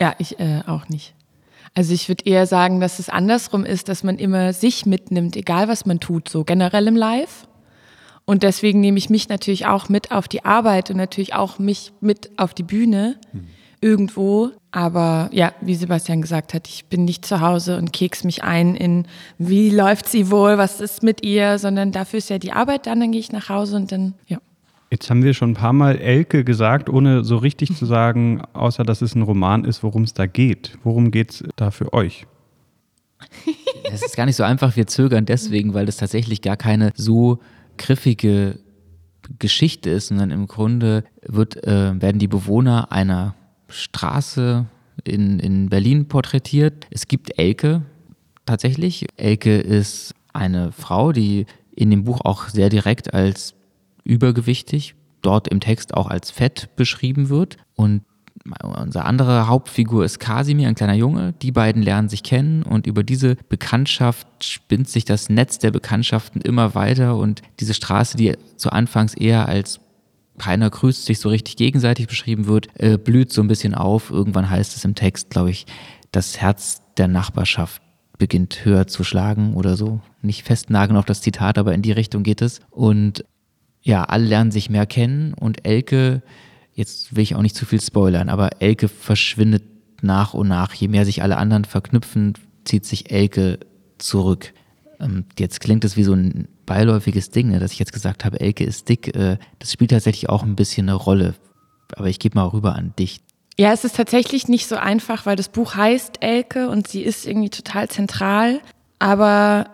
Ja, 0.00 0.14
ich 0.18 0.38
äh, 0.38 0.62
auch 0.66 0.88
nicht. 0.88 1.14
Also 1.74 1.92
ich 1.92 2.08
würde 2.08 2.24
eher 2.24 2.46
sagen, 2.46 2.80
dass 2.80 2.98
es 2.98 3.10
andersrum 3.10 3.64
ist, 3.66 3.88
dass 3.88 4.02
man 4.02 4.18
immer 4.18 4.54
sich 4.54 4.86
mitnimmt, 4.86 5.36
egal 5.36 5.68
was 5.68 5.84
man 5.84 6.00
tut, 6.00 6.28
so 6.28 6.42
generell 6.42 6.86
im 6.86 6.96
Live. 6.96 7.46
Und 8.24 8.42
deswegen 8.42 8.80
nehme 8.80 8.98
ich 8.98 9.10
mich 9.10 9.28
natürlich 9.28 9.66
auch 9.66 9.88
mit 9.88 10.10
auf 10.10 10.26
die 10.26 10.44
Arbeit 10.44 10.90
und 10.90 10.96
natürlich 10.96 11.34
auch 11.34 11.58
mich 11.58 11.92
mit 12.00 12.30
auf 12.38 12.54
die 12.54 12.62
Bühne, 12.62 13.20
mhm. 13.32 13.46
irgendwo. 13.82 14.50
Aber 14.72 15.28
ja, 15.32 15.52
wie 15.60 15.74
Sebastian 15.74 16.22
gesagt 16.22 16.54
hat, 16.54 16.66
ich 16.66 16.86
bin 16.86 17.04
nicht 17.04 17.26
zu 17.26 17.40
Hause 17.40 17.76
und 17.76 17.92
keks 17.92 18.24
mich 18.24 18.42
ein 18.42 18.74
in, 18.74 19.06
wie 19.38 19.70
läuft 19.70 20.08
sie 20.08 20.30
wohl, 20.30 20.58
was 20.58 20.80
ist 20.80 21.02
mit 21.02 21.24
ihr, 21.24 21.58
sondern 21.58 21.92
dafür 21.92 22.18
ist 22.18 22.30
ja 22.30 22.38
die 22.38 22.52
Arbeit 22.52 22.86
dann, 22.86 23.00
dann 23.00 23.12
gehe 23.12 23.20
ich 23.20 23.32
nach 23.32 23.48
Hause 23.48 23.76
und 23.76 23.92
dann, 23.92 24.14
ja. 24.26 24.38
Jetzt 24.90 25.10
haben 25.10 25.24
wir 25.24 25.34
schon 25.34 25.50
ein 25.50 25.54
paar 25.54 25.72
Mal 25.72 25.96
Elke 25.96 26.44
gesagt, 26.44 26.88
ohne 26.88 27.24
so 27.24 27.36
richtig 27.38 27.76
zu 27.76 27.86
sagen, 27.86 28.42
außer 28.52 28.84
dass 28.84 29.02
es 29.02 29.14
ein 29.14 29.22
Roman 29.22 29.64
ist, 29.64 29.82
worum 29.82 30.04
es 30.04 30.14
da 30.14 30.26
geht. 30.26 30.78
Worum 30.84 31.10
geht 31.10 31.30
es 31.32 31.44
da 31.56 31.70
für 31.70 31.92
euch? 31.92 32.26
Es 33.90 34.02
ist 34.02 34.16
gar 34.16 34.26
nicht 34.26 34.36
so 34.36 34.42
einfach, 34.42 34.76
wir 34.76 34.86
zögern 34.86 35.26
deswegen, 35.26 35.74
weil 35.74 35.86
das 35.86 35.96
tatsächlich 35.96 36.42
gar 36.42 36.56
keine 36.56 36.92
so 36.96 37.38
griffige 37.78 38.58
Geschichte 39.38 39.90
ist, 39.90 40.08
sondern 40.08 40.30
im 40.30 40.46
Grunde 40.46 41.04
wird, 41.22 41.64
äh, 41.64 42.00
werden 42.00 42.18
die 42.18 42.28
Bewohner 42.28 42.92
einer 42.92 43.34
Straße 43.68 44.66
in, 45.04 45.40
in 45.40 45.68
Berlin 45.68 46.08
porträtiert. 46.08 46.86
Es 46.90 47.08
gibt 47.08 47.38
Elke 47.38 47.82
tatsächlich. 48.44 49.06
Elke 49.16 49.58
ist 49.58 50.14
eine 50.32 50.72
Frau, 50.72 51.12
die 51.12 51.46
in 51.74 51.90
dem 51.90 52.04
Buch 52.04 52.20
auch 52.24 52.48
sehr 52.48 52.68
direkt 52.68 53.12
als 53.14 53.55
übergewichtig, 54.06 54.94
dort 55.22 55.48
im 55.48 55.60
Text 55.60 55.94
auch 55.94 56.08
als 56.08 56.30
fett 56.30 56.70
beschrieben 56.76 57.28
wird. 57.28 57.56
Und 57.74 58.02
unsere 58.62 59.04
andere 59.04 59.48
Hauptfigur 59.48 60.04
ist 60.04 60.20
Kasimir, 60.20 60.68
ein 60.68 60.74
kleiner 60.74 60.94
Junge. 60.94 61.34
Die 61.42 61.52
beiden 61.52 61.82
lernen 61.82 62.08
sich 62.08 62.22
kennen 62.22 62.62
und 62.62 62.86
über 62.86 63.02
diese 63.02 63.36
Bekanntschaft 63.48 64.26
spinnt 64.42 64.88
sich 64.88 65.04
das 65.04 65.28
Netz 65.28 65.58
der 65.58 65.70
Bekanntschaften 65.70 66.40
immer 66.40 66.74
weiter 66.74 67.16
und 67.16 67.42
diese 67.60 67.74
Straße, 67.74 68.16
die 68.16 68.36
zu 68.56 68.70
Anfangs 68.70 69.14
eher 69.14 69.48
als 69.48 69.80
keiner 70.38 70.68
grüßt 70.68 71.06
sich 71.06 71.18
so 71.18 71.30
richtig 71.30 71.56
gegenseitig 71.56 72.08
beschrieben 72.08 72.46
wird, 72.46 72.68
äh, 72.74 72.98
blüht 72.98 73.32
so 73.32 73.40
ein 73.40 73.48
bisschen 73.48 73.74
auf. 73.74 74.10
Irgendwann 74.10 74.50
heißt 74.50 74.76
es 74.76 74.84
im 74.84 74.94
Text, 74.94 75.30
glaube 75.30 75.50
ich, 75.50 75.66
das 76.12 76.38
Herz 76.38 76.82
der 76.98 77.08
Nachbarschaft 77.08 77.82
beginnt 78.18 78.64
höher 78.64 78.86
zu 78.86 79.04
schlagen 79.04 79.54
oder 79.54 79.76
so. 79.76 80.00
Nicht 80.22 80.42
festnageln 80.42 80.98
auf 80.98 81.04
das 81.04 81.20
Zitat, 81.20 81.58
aber 81.58 81.74
in 81.74 81.82
die 81.82 81.92
Richtung 81.92 82.22
geht 82.22 82.42
es. 82.42 82.60
Und 82.70 83.24
ja, 83.86 84.02
alle 84.02 84.26
lernen 84.26 84.50
sich 84.50 84.68
mehr 84.68 84.84
kennen 84.84 85.32
und 85.32 85.64
Elke 85.64 86.22
jetzt 86.72 87.14
will 87.14 87.22
ich 87.22 87.36
auch 87.36 87.42
nicht 87.42 87.54
zu 87.54 87.64
viel 87.64 87.80
spoilern, 87.80 88.28
aber 88.28 88.60
Elke 88.60 88.88
verschwindet 88.88 89.62
nach 90.02 90.34
und 90.34 90.48
nach. 90.48 90.74
Je 90.74 90.88
mehr 90.88 91.04
sich 91.04 91.22
alle 91.22 91.36
anderen 91.36 91.64
verknüpfen, 91.64 92.34
zieht 92.64 92.84
sich 92.84 93.12
Elke 93.12 93.60
zurück. 93.98 94.52
Ähm, 95.00 95.24
jetzt 95.38 95.60
klingt 95.60 95.84
es 95.84 95.96
wie 95.96 96.02
so 96.02 96.12
ein 96.12 96.48
beiläufiges 96.66 97.30
Ding, 97.30 97.48
ne, 97.48 97.60
dass 97.60 97.72
ich 97.72 97.78
jetzt 97.78 97.92
gesagt 97.92 98.24
habe, 98.24 98.40
Elke 98.40 98.64
ist 98.64 98.88
dick. 98.88 99.14
Äh, 99.14 99.38
das 99.60 99.72
spielt 99.72 99.92
tatsächlich 99.92 100.28
auch 100.28 100.42
ein 100.42 100.56
bisschen 100.56 100.88
eine 100.88 100.96
Rolle. 100.96 101.34
Aber 101.94 102.08
ich 102.08 102.18
gebe 102.18 102.36
mal 102.36 102.46
rüber 102.46 102.74
an 102.74 102.92
dich. 102.98 103.20
Ja, 103.56 103.72
es 103.72 103.84
ist 103.84 103.96
tatsächlich 103.96 104.48
nicht 104.48 104.66
so 104.66 104.74
einfach, 104.76 105.26
weil 105.26 105.36
das 105.36 105.48
Buch 105.48 105.76
heißt 105.76 106.22
Elke 106.22 106.68
und 106.68 106.88
sie 106.88 107.02
ist 107.02 107.24
irgendwie 107.24 107.50
total 107.50 107.88
zentral, 107.88 108.60
aber 108.98 109.68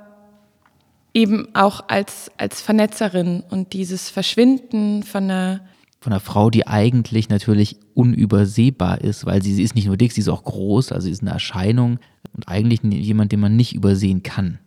eben 1.14 1.54
auch 1.54 1.85
als, 1.88 2.31
als 2.38 2.62
Vernetzerin 2.62 3.42
und 3.50 3.73
dieses 3.73 4.11
Verschwinden 4.11 5.02
von 5.02 5.25
einer 5.25 5.61
von 6.00 6.12
einer 6.12 6.21
Frau, 6.21 6.50
die 6.50 6.66
eigentlich 6.66 7.28
natürlich 7.28 7.76
unübersehbar 7.95 9.02
ist, 9.02 9.25
weil 9.25 9.40
sie, 9.40 9.54
sie 9.54 9.62
ist 9.62 9.76
nicht 9.76 9.87
nur 9.87 9.97
dick, 9.97 10.11
sie 10.11 10.21
ist 10.21 10.28
auch 10.28 10.42
groß, 10.42 10.90
also 10.90 11.04
sie 11.04 11.12
ist 11.12 11.23
eine 11.23 11.31
Erscheinung 11.31 12.00
und 12.35 12.49
eigentlich 12.49 12.81
jemand, 12.83 13.31
den 13.31 13.38
man 13.38 13.54
nicht 13.54 13.73
übersehen 13.73 14.25
kann. 14.25 14.59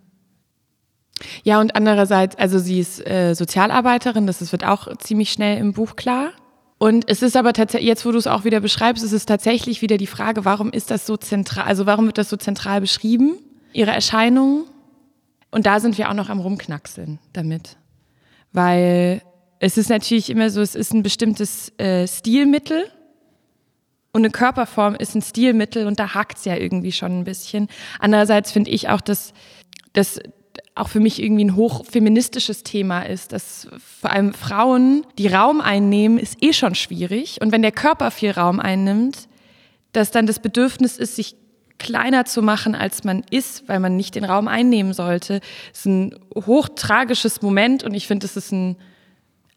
Ja, 1.44 1.60
und 1.60 1.76
andererseits, 1.76 2.38
also 2.38 2.58
sie 2.58 2.80
ist 2.80 3.06
äh, 3.06 3.34
Sozialarbeiterin, 3.34 4.28
das 4.28 4.50
wird 4.52 4.66
auch 4.66 4.96
ziemlich 4.98 5.32
schnell 5.32 5.58
im 5.58 5.74
Buch 5.74 5.98
klar. 5.98 6.32
Und 6.78 7.10
es 7.10 7.22
ist 7.22 7.38
aber 7.38 7.54
tatsächlich, 7.54 7.88
jetzt 7.88 8.06
wo 8.06 8.12
du 8.12 8.18
es 8.18 8.28
auch 8.28 8.46
wieder 8.46 8.60
beschreibst, 8.60 9.04
ist 9.04 9.14
es 9.14 9.26
tatsächlich 9.26 9.82
wieder 9.82 9.98
die 9.98 10.08
Frage, 10.08 10.46
warum 10.46 10.72
ist 10.72 10.92
das 10.92 11.06
so 11.06 11.18
zentral, 11.18 11.66
also 11.66 11.86
warum 11.86 12.06
wird 12.06 12.18
das 12.18 12.30
so 12.30 12.38
zentral 12.38 12.82
beschrieben, 12.82 13.38
ihre 13.74 13.92
Erscheinung? 13.92 14.66
Und 15.56 15.66
da 15.66 15.80
sind 15.80 15.98
wir 15.98 16.10
auch 16.10 16.14
noch 16.14 16.28
am 16.28 16.42
Rumknackseln 16.42 17.18
damit. 17.32 17.78
Weil 18.52 19.22
es 19.60 19.78
ist 19.78 19.90
natürlich 19.90 20.30
immer 20.30 20.50
so, 20.50 20.60
es 20.60 20.76
ist 20.76 20.94
ein 20.94 21.02
bestimmtes 21.02 21.72
äh, 21.80 22.06
Stilmittel 22.10 22.84
und 24.12 24.26
eine 24.26 24.32
Körperform 24.32 24.96
ist 24.96 25.16
ein 25.16 25.22
Stilmittel 25.22 25.88
und 25.88 25.98
da 25.98 26.14
hakt 26.14 26.40
es 26.40 26.44
ja 26.44 26.58
irgendwie 26.58 26.92
schon 26.92 27.20
ein 27.20 27.24
bisschen. 27.24 27.70
Andererseits 28.00 28.52
finde 28.52 28.70
ich 28.70 28.90
auch, 28.90 29.00
dass 29.00 29.32
das 29.94 30.20
auch 30.76 30.90
für 30.90 31.00
mich 31.00 31.24
irgendwie 31.24 31.46
ein 31.46 31.56
hochfeministisches 31.56 32.64
Thema 32.64 33.04
ist, 33.04 33.32
dass 33.32 33.70
vor 33.78 34.12
allem 34.12 34.34
Frauen, 34.34 35.08
die 35.18 35.28
Raum 35.28 35.62
einnehmen, 35.62 36.20
ist 36.20 36.44
eh 36.44 36.52
schon 36.52 36.76
schwierig. 36.76 37.40
Und 37.42 37.54
wenn 37.54 37.62
der 37.62 37.72
Körper 37.72 38.12
viel 38.12 38.32
Raum 38.32 38.60
einnimmt, 38.60 39.30
dass 39.94 40.12
dann 40.12 40.28
das 40.28 40.40
Bedürfnis 40.40 40.98
ist, 40.98 41.16
sich 41.16 41.38
kleiner 41.78 42.26
zu 42.26 42.42
machen, 42.42 42.76
als 42.76 43.04
man 43.04 43.24
ist, 43.30 43.68
weil 43.68 43.80
man 43.80 43.96
nicht 43.96 44.16
den 44.16 44.24
Raum 44.24 44.48
einnehmen 44.48 44.94
sollte, 44.94 45.42
ist 45.74 45.86
ein 45.86 46.16
hochtragisches 46.36 47.42
Moment 47.42 47.84
und 47.84 47.94
ich 47.94 48.08
finde, 48.08 48.26
das 48.26 48.38
ist 48.38 48.52
ein 48.52 48.78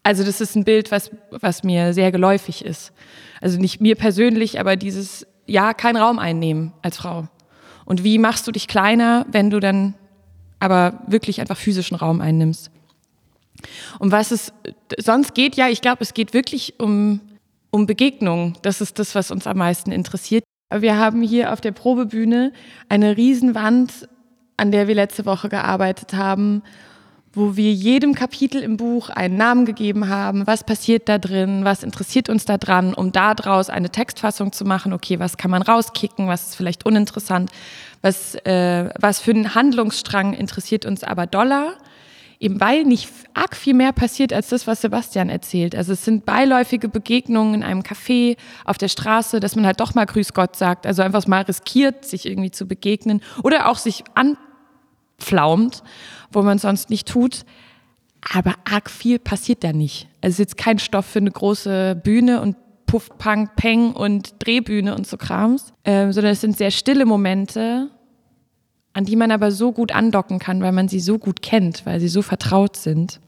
also 0.03 0.23
das 0.23 0.41
ist 0.41 0.55
ein 0.55 0.63
Bild, 0.63 0.91
was, 0.91 1.11
was 1.29 1.63
mir 1.63 1.93
sehr 1.93 2.11
geläufig 2.11 2.63
ist. 2.63 2.93
Also 3.41 3.59
nicht 3.59 3.81
mir 3.81 3.95
persönlich, 3.95 4.59
aber 4.59 4.75
dieses, 4.75 5.27
ja, 5.45 5.73
kein 5.73 5.97
Raum 5.97 6.19
einnehmen 6.19 6.73
als 6.81 6.97
Frau. 6.97 7.27
Und 7.85 8.03
wie 8.03 8.17
machst 8.17 8.47
du 8.47 8.51
dich 8.51 8.67
kleiner, 8.67 9.25
wenn 9.31 9.49
du 9.49 9.59
dann 9.59 9.95
aber 10.59 11.01
wirklich 11.07 11.41
einfach 11.41 11.57
physischen 11.57 11.97
Raum 11.97 12.21
einnimmst? 12.21 12.71
Und 13.99 14.11
was 14.11 14.31
es 14.31 14.53
sonst 14.97 15.33
geht, 15.33 15.55
ja, 15.55 15.67
ich 15.67 15.81
glaube, 15.81 16.01
es 16.01 16.13
geht 16.13 16.33
wirklich 16.33 16.79
um, 16.79 17.19
um 17.71 17.85
Begegnung. 17.85 18.57
Das 18.61 18.79
ist 18.79 18.99
das, 18.99 19.15
was 19.15 19.31
uns 19.31 19.47
am 19.47 19.57
meisten 19.57 19.91
interessiert. 19.91 20.43
Wir 20.73 20.97
haben 20.97 21.21
hier 21.21 21.51
auf 21.51 21.61
der 21.61 21.71
Probebühne 21.71 22.53
eine 22.89 23.17
Riesenwand, 23.17 24.07
an 24.57 24.71
der 24.71 24.87
wir 24.87 24.95
letzte 24.95 25.25
Woche 25.25 25.49
gearbeitet 25.49 26.13
haben 26.13 26.61
wo 27.33 27.55
wir 27.55 27.71
jedem 27.71 28.15
Kapitel 28.15 28.61
im 28.61 28.77
Buch 28.77 29.09
einen 29.09 29.37
Namen 29.37 29.65
gegeben 29.65 30.09
haben, 30.09 30.47
was 30.47 30.63
passiert 30.63 31.07
da 31.07 31.19
drin, 31.19 31.63
was 31.63 31.83
interessiert 31.83 32.27
uns 32.27 32.45
da 32.45 32.57
dran, 32.57 32.93
um 32.93 33.11
daraus 33.11 33.69
eine 33.69 33.89
Textfassung 33.89 34.51
zu 34.51 34.65
machen, 34.65 34.93
okay, 34.93 35.19
was 35.19 35.37
kann 35.37 35.51
man 35.51 35.61
rauskicken, 35.61 36.27
was 36.27 36.47
ist 36.47 36.55
vielleicht 36.55 36.85
uninteressant, 36.85 37.51
was, 38.01 38.35
äh, 38.45 38.89
was 38.99 39.19
für 39.19 39.31
einen 39.31 39.53
Handlungsstrang 39.53 40.33
interessiert 40.33 40.85
uns 40.85 41.03
aber 41.03 41.27
doller, 41.27 41.73
eben 42.39 42.59
weil 42.61 42.83
nicht 42.83 43.09
arg 43.33 43.55
viel 43.55 43.73
mehr 43.73 43.91
passiert 43.91 44.31
als 44.31 44.49
das, 44.49 44.65
was 44.65 44.81
Sebastian 44.81 45.29
erzählt. 45.29 45.75
Also 45.75 45.93
es 45.93 46.05
sind 46.05 46.25
beiläufige 46.25 46.87
Begegnungen 46.87 47.55
in 47.55 47.63
einem 47.63 47.81
Café, 47.81 48.37
auf 48.65 48.77
der 48.77 48.87
Straße, 48.87 49.39
dass 49.39 49.55
man 49.55 49.65
halt 49.65 49.79
doch 49.79 49.93
mal 49.93 50.05
Grüß 50.05 50.33
Gott 50.33 50.55
sagt, 50.55 50.85
also 50.85 51.01
einfach 51.01 51.25
mal 51.27 51.41
riskiert, 51.41 52.05
sich 52.05 52.25
irgendwie 52.25 52.51
zu 52.51 52.67
begegnen 52.67 53.21
oder 53.43 53.69
auch 53.69 53.77
sich 53.77 54.03
anpflaumt 54.15 55.83
wo 56.31 56.41
man 56.41 56.57
sonst 56.57 56.89
nicht 56.89 57.07
tut. 57.07 57.45
Aber 58.33 58.55
arg 58.69 58.89
viel 58.89 59.19
passiert 59.19 59.63
da 59.63 59.71
nicht. 59.71 60.07
Es 60.21 60.31
ist 60.31 60.39
jetzt 60.39 60.57
kein 60.57 60.79
Stoff 60.79 61.05
für 61.05 61.19
eine 61.19 61.31
große 61.31 61.99
Bühne 62.03 62.41
und 62.41 62.57
Puff, 62.85 63.09
Punk, 63.17 63.55
Peng 63.55 63.93
und 63.93 64.33
Drehbühne 64.39 64.95
und 64.95 65.07
so 65.07 65.15
Krams, 65.15 65.73
ähm, 65.85 66.11
sondern 66.11 66.33
es 66.33 66.41
sind 66.41 66.57
sehr 66.57 66.71
stille 66.71 67.05
Momente, 67.05 67.91
an 68.93 69.05
die 69.05 69.15
man 69.15 69.31
aber 69.31 69.51
so 69.51 69.71
gut 69.71 69.91
andocken 69.93 70.39
kann, 70.39 70.61
weil 70.61 70.71
man 70.71 70.87
sie 70.87 70.99
so 70.99 71.17
gut 71.17 71.41
kennt, 71.41 71.85
weil 71.85 71.99
sie 71.99 72.07
so 72.07 72.21
vertraut 72.21 72.75
sind. 72.75 73.19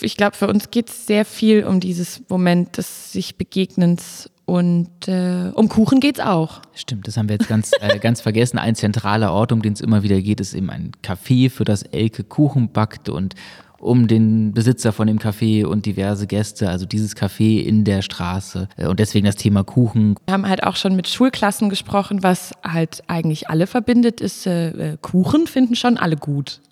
Ich 0.00 0.16
glaube, 0.16 0.36
für 0.36 0.46
uns 0.46 0.70
geht 0.70 0.88
es 0.88 1.06
sehr 1.06 1.24
viel 1.24 1.64
um 1.64 1.80
dieses 1.80 2.22
Moment 2.28 2.76
des 2.78 3.12
sich 3.12 3.36
Begegnens 3.36 4.30
und 4.44 5.08
äh, 5.08 5.50
um 5.54 5.68
Kuchen 5.68 6.00
geht 6.00 6.18
es 6.18 6.24
auch. 6.24 6.62
Stimmt, 6.74 7.06
das 7.06 7.16
haben 7.16 7.28
wir 7.28 7.36
jetzt 7.36 7.48
ganz, 7.48 7.72
äh, 7.80 7.98
ganz 7.98 8.20
vergessen. 8.20 8.58
Ein 8.58 8.74
zentraler 8.74 9.32
Ort, 9.32 9.52
um 9.52 9.62
den 9.62 9.72
es 9.72 9.80
immer 9.80 10.02
wieder 10.02 10.20
geht, 10.20 10.40
ist 10.40 10.54
eben 10.54 10.70
ein 10.70 10.92
Café, 11.02 11.50
für 11.50 11.64
das 11.64 11.82
Elke 11.82 12.24
Kuchen 12.24 12.70
backt 12.72 13.08
und 13.08 13.34
um 13.82 14.06
den 14.06 14.52
Besitzer 14.52 14.92
von 14.92 15.08
dem 15.08 15.18
Café 15.18 15.66
und 15.66 15.86
diverse 15.86 16.26
Gäste, 16.26 16.68
also 16.68 16.86
dieses 16.86 17.16
Café 17.16 17.60
in 17.60 17.84
der 17.84 18.02
Straße 18.02 18.68
äh, 18.76 18.86
und 18.86 19.00
deswegen 19.00 19.26
das 19.26 19.36
Thema 19.36 19.64
Kuchen. 19.64 20.16
Wir 20.26 20.34
haben 20.34 20.48
halt 20.48 20.62
auch 20.62 20.76
schon 20.76 20.94
mit 20.94 21.08
Schulklassen 21.08 21.68
gesprochen, 21.68 22.22
was 22.22 22.52
halt 22.62 23.02
eigentlich 23.08 23.50
alle 23.50 23.66
verbindet, 23.66 24.20
ist 24.20 24.46
äh, 24.46 24.92
äh 24.92 24.96
Kuchen 25.02 25.46
finden 25.46 25.74
schon 25.74 25.98
alle 25.98 26.16
gut. 26.16 26.60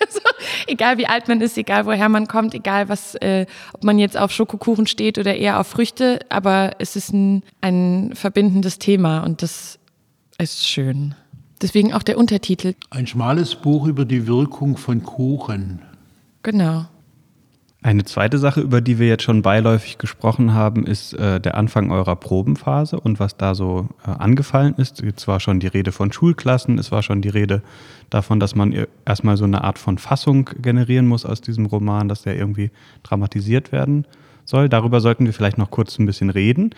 Also, 0.00 0.20
egal 0.66 0.98
wie 0.98 1.06
alt 1.06 1.28
man 1.28 1.40
ist, 1.40 1.56
egal 1.56 1.86
woher 1.86 2.10
man 2.10 2.28
kommt, 2.28 2.52
egal 2.52 2.90
was, 2.90 3.14
äh, 3.14 3.46
ob 3.72 3.84
man 3.84 3.98
jetzt 3.98 4.18
auf 4.18 4.30
Schokokuchen 4.30 4.86
steht 4.86 5.16
oder 5.16 5.34
eher 5.34 5.58
auf 5.58 5.66
Früchte, 5.66 6.18
aber 6.28 6.72
es 6.78 6.94
ist 6.94 7.14
ein, 7.14 7.42
ein 7.62 8.10
verbindendes 8.12 8.78
Thema 8.78 9.20
und 9.20 9.40
das 9.40 9.78
ist 10.36 10.68
schön. 10.68 11.14
Deswegen 11.62 11.94
auch 11.94 12.02
der 12.02 12.18
Untertitel. 12.18 12.74
Ein 12.90 13.06
schmales 13.06 13.54
Buch 13.54 13.86
über 13.86 14.04
die 14.04 14.26
Wirkung 14.26 14.76
von 14.76 15.02
Kuchen. 15.02 15.80
Genau. 16.50 16.86
Eine 17.82 18.04
zweite 18.04 18.38
Sache, 18.38 18.62
über 18.62 18.80
die 18.80 18.98
wir 18.98 19.06
jetzt 19.06 19.22
schon 19.22 19.42
beiläufig 19.42 19.98
gesprochen 19.98 20.54
haben, 20.54 20.86
ist 20.86 21.12
äh, 21.12 21.38
der 21.42 21.58
Anfang 21.58 21.90
eurer 21.90 22.16
Probenphase 22.16 22.98
und 22.98 23.20
was 23.20 23.36
da 23.36 23.54
so 23.54 23.90
äh, 24.06 24.12
angefallen 24.12 24.72
ist. 24.78 25.02
Es 25.02 25.28
war 25.28 25.40
schon 25.40 25.60
die 25.60 25.66
Rede 25.66 25.92
von 25.92 26.10
Schulklassen, 26.10 26.78
es 26.78 26.90
war 26.90 27.02
schon 27.02 27.20
die 27.20 27.28
Rede 27.28 27.60
davon, 28.08 28.40
dass 28.40 28.54
man 28.54 28.86
erstmal 29.04 29.36
so 29.36 29.44
eine 29.44 29.62
Art 29.62 29.78
von 29.78 29.98
Fassung 29.98 30.48
generieren 30.62 31.06
muss 31.06 31.26
aus 31.26 31.42
diesem 31.42 31.66
Roman, 31.66 32.08
dass 32.08 32.22
der 32.22 32.34
irgendwie 32.38 32.70
dramatisiert 33.02 33.70
werden 33.70 34.06
soll. 34.46 34.70
Darüber 34.70 35.00
sollten 35.00 35.26
wir 35.26 35.34
vielleicht 35.34 35.58
noch 35.58 35.70
kurz 35.70 35.98
ein 35.98 36.06
bisschen 36.06 36.30
reden. 36.30 36.74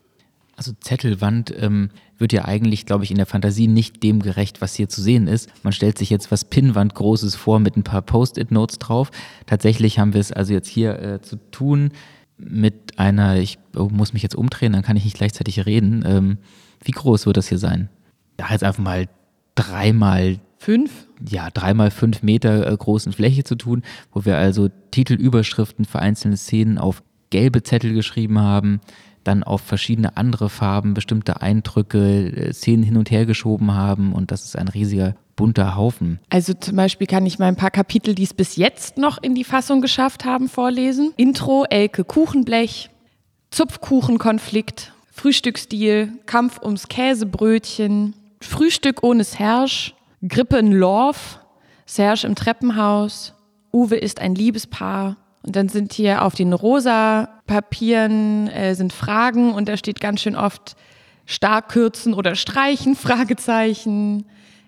Also 0.60 0.74
Zettelwand 0.78 1.54
ähm, 1.58 1.88
wird 2.18 2.34
ja 2.34 2.44
eigentlich, 2.44 2.84
glaube 2.84 3.02
ich, 3.02 3.10
in 3.10 3.16
der 3.16 3.24
Fantasie 3.24 3.66
nicht 3.66 4.02
dem 4.02 4.20
gerecht, 4.20 4.60
was 4.60 4.74
hier 4.74 4.90
zu 4.90 5.00
sehen 5.00 5.26
ist. 5.26 5.48
Man 5.64 5.72
stellt 5.72 5.96
sich 5.96 6.10
jetzt 6.10 6.30
was 6.30 6.44
Pinnwand 6.44 6.94
Großes 6.94 7.34
vor 7.34 7.60
mit 7.60 7.78
ein 7.78 7.82
paar 7.82 8.02
Post-it-Notes 8.02 8.78
drauf. 8.78 9.10
Tatsächlich 9.46 9.98
haben 9.98 10.12
wir 10.12 10.20
es 10.20 10.32
also 10.32 10.52
jetzt 10.52 10.68
hier 10.68 10.98
äh, 10.98 11.22
zu 11.22 11.36
tun 11.50 11.92
mit 12.36 12.98
einer, 12.98 13.38
ich 13.38 13.58
oh, 13.74 13.88
muss 13.90 14.12
mich 14.12 14.22
jetzt 14.22 14.34
umdrehen, 14.34 14.74
dann 14.74 14.82
kann 14.82 14.98
ich 14.98 15.04
nicht 15.04 15.16
gleichzeitig 15.16 15.64
reden. 15.64 16.04
Ähm, 16.04 16.36
wie 16.84 16.92
groß 16.92 17.24
wird 17.24 17.38
das 17.38 17.48
hier 17.48 17.56
sein? 17.56 17.88
Da 18.36 18.50
jetzt 18.50 18.62
einfach 18.62 18.84
mal 18.84 19.08
dreimal 19.54 20.40
Fünf? 20.58 21.06
ja, 21.26 21.48
dreimal 21.48 21.90
fünf 21.90 22.22
Meter 22.22 22.70
äh, 22.70 22.76
großen 22.76 23.14
Fläche 23.14 23.44
zu 23.44 23.54
tun, 23.54 23.82
wo 24.12 24.26
wir 24.26 24.36
also 24.36 24.68
Titelüberschriften 24.90 25.86
für 25.86 26.00
einzelne 26.00 26.36
Szenen 26.36 26.76
auf 26.76 27.02
gelbe 27.30 27.62
Zettel 27.62 27.94
geschrieben 27.94 28.38
haben, 28.40 28.80
dann 29.24 29.42
auf 29.42 29.60
verschiedene 29.60 30.16
andere 30.16 30.48
Farben 30.48 30.94
bestimmte 30.94 31.42
Eindrücke, 31.42 32.48
äh, 32.48 32.52
Szenen 32.52 32.82
hin 32.82 32.96
und 32.96 33.10
her 33.10 33.26
geschoben 33.26 33.74
haben 33.74 34.12
und 34.12 34.30
das 34.30 34.44
ist 34.44 34.56
ein 34.56 34.68
riesiger 34.68 35.14
bunter 35.36 35.76
Haufen. 35.76 36.20
Also 36.28 36.52
zum 36.54 36.76
Beispiel 36.76 37.06
kann 37.06 37.26
ich 37.26 37.38
mal 37.38 37.46
ein 37.46 37.56
paar 37.56 37.70
Kapitel, 37.70 38.14
die 38.14 38.24
es 38.24 38.34
bis 38.34 38.56
jetzt 38.56 38.98
noch 38.98 39.22
in 39.22 39.34
die 39.34 39.44
Fassung 39.44 39.80
geschafft 39.80 40.24
haben, 40.24 40.48
vorlesen. 40.48 41.12
Intro, 41.16 41.64
Elke 41.68 42.04
Kuchenblech, 42.04 42.90
Zupfkuchenkonflikt, 43.50 44.92
Frühstücksstil, 45.10 46.12
Kampf 46.26 46.60
ums 46.62 46.88
Käsebrötchen, 46.88 48.14
Frühstück 48.40 49.02
ohne 49.02 49.24
Serge, 49.24 49.92
Grippe 50.26 50.58
in 50.58 50.72
Lorf, 50.72 51.40
Serge 51.86 52.26
im 52.26 52.34
Treppenhaus, 52.34 53.34
Uwe 53.72 53.96
ist 53.96 54.20
ein 54.20 54.34
Liebespaar. 54.34 55.16
Und 55.42 55.56
dann 55.56 55.68
sind 55.68 55.92
hier 55.92 56.24
auf 56.24 56.34
den 56.34 56.52
rosa 56.52 57.28
Papieren 57.46 58.48
äh, 58.48 58.74
sind 58.74 58.92
Fragen 58.92 59.52
und 59.52 59.68
da 59.68 59.76
steht 59.76 60.00
ganz 60.00 60.20
schön 60.20 60.36
oft 60.36 60.76
stark 61.26 61.70
kürzen 61.70 62.14
oder 62.14 62.34
streichen, 62.34 62.94
Fragezeichen. 62.96 64.26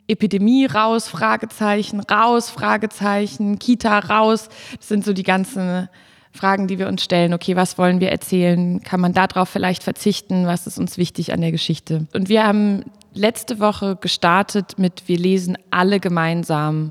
Epidemie 0.09 0.67
raus, 0.67 1.09
Fragezeichen, 1.09 2.01
raus, 2.01 2.51
Fragezeichen, 2.51 3.59
Kita 3.59 4.01
raus. 4.01 4.49
Das 4.77 4.89
sind 4.89 5.05
so 5.05 5.13
die 5.13 5.23
ganzen 5.23 5.89
Fragen, 6.33 6.67
die 6.67 6.79
wir 6.79 6.89
uns 6.89 7.05
stellen. 7.05 7.33
Okay, 7.35 7.57
was 7.57 7.79
wollen 7.79 8.01
wir 8.01 8.11
erzählen? 8.11 8.83
Kann 8.83 9.01
man 9.01 9.13
darauf 9.13 9.49
vielleicht 9.49 9.83
verzichten? 9.83 10.47
Was 10.47 10.67
ist 10.67 10.79
uns 10.79 10.99
wichtig 10.99 11.33
an 11.33 11.41
der 11.41 11.53
Geschichte? 11.53 12.07
Und 12.15 12.29
wir 12.29 12.45
haben 12.45 12.85
letzte 13.15 13.61
Woche 13.61 13.97
gestartet 13.97 14.79
mit, 14.79 15.05
wir 15.07 15.19
lesen 15.19 15.57
alle 15.71 16.01
gemeinsam 16.01 16.91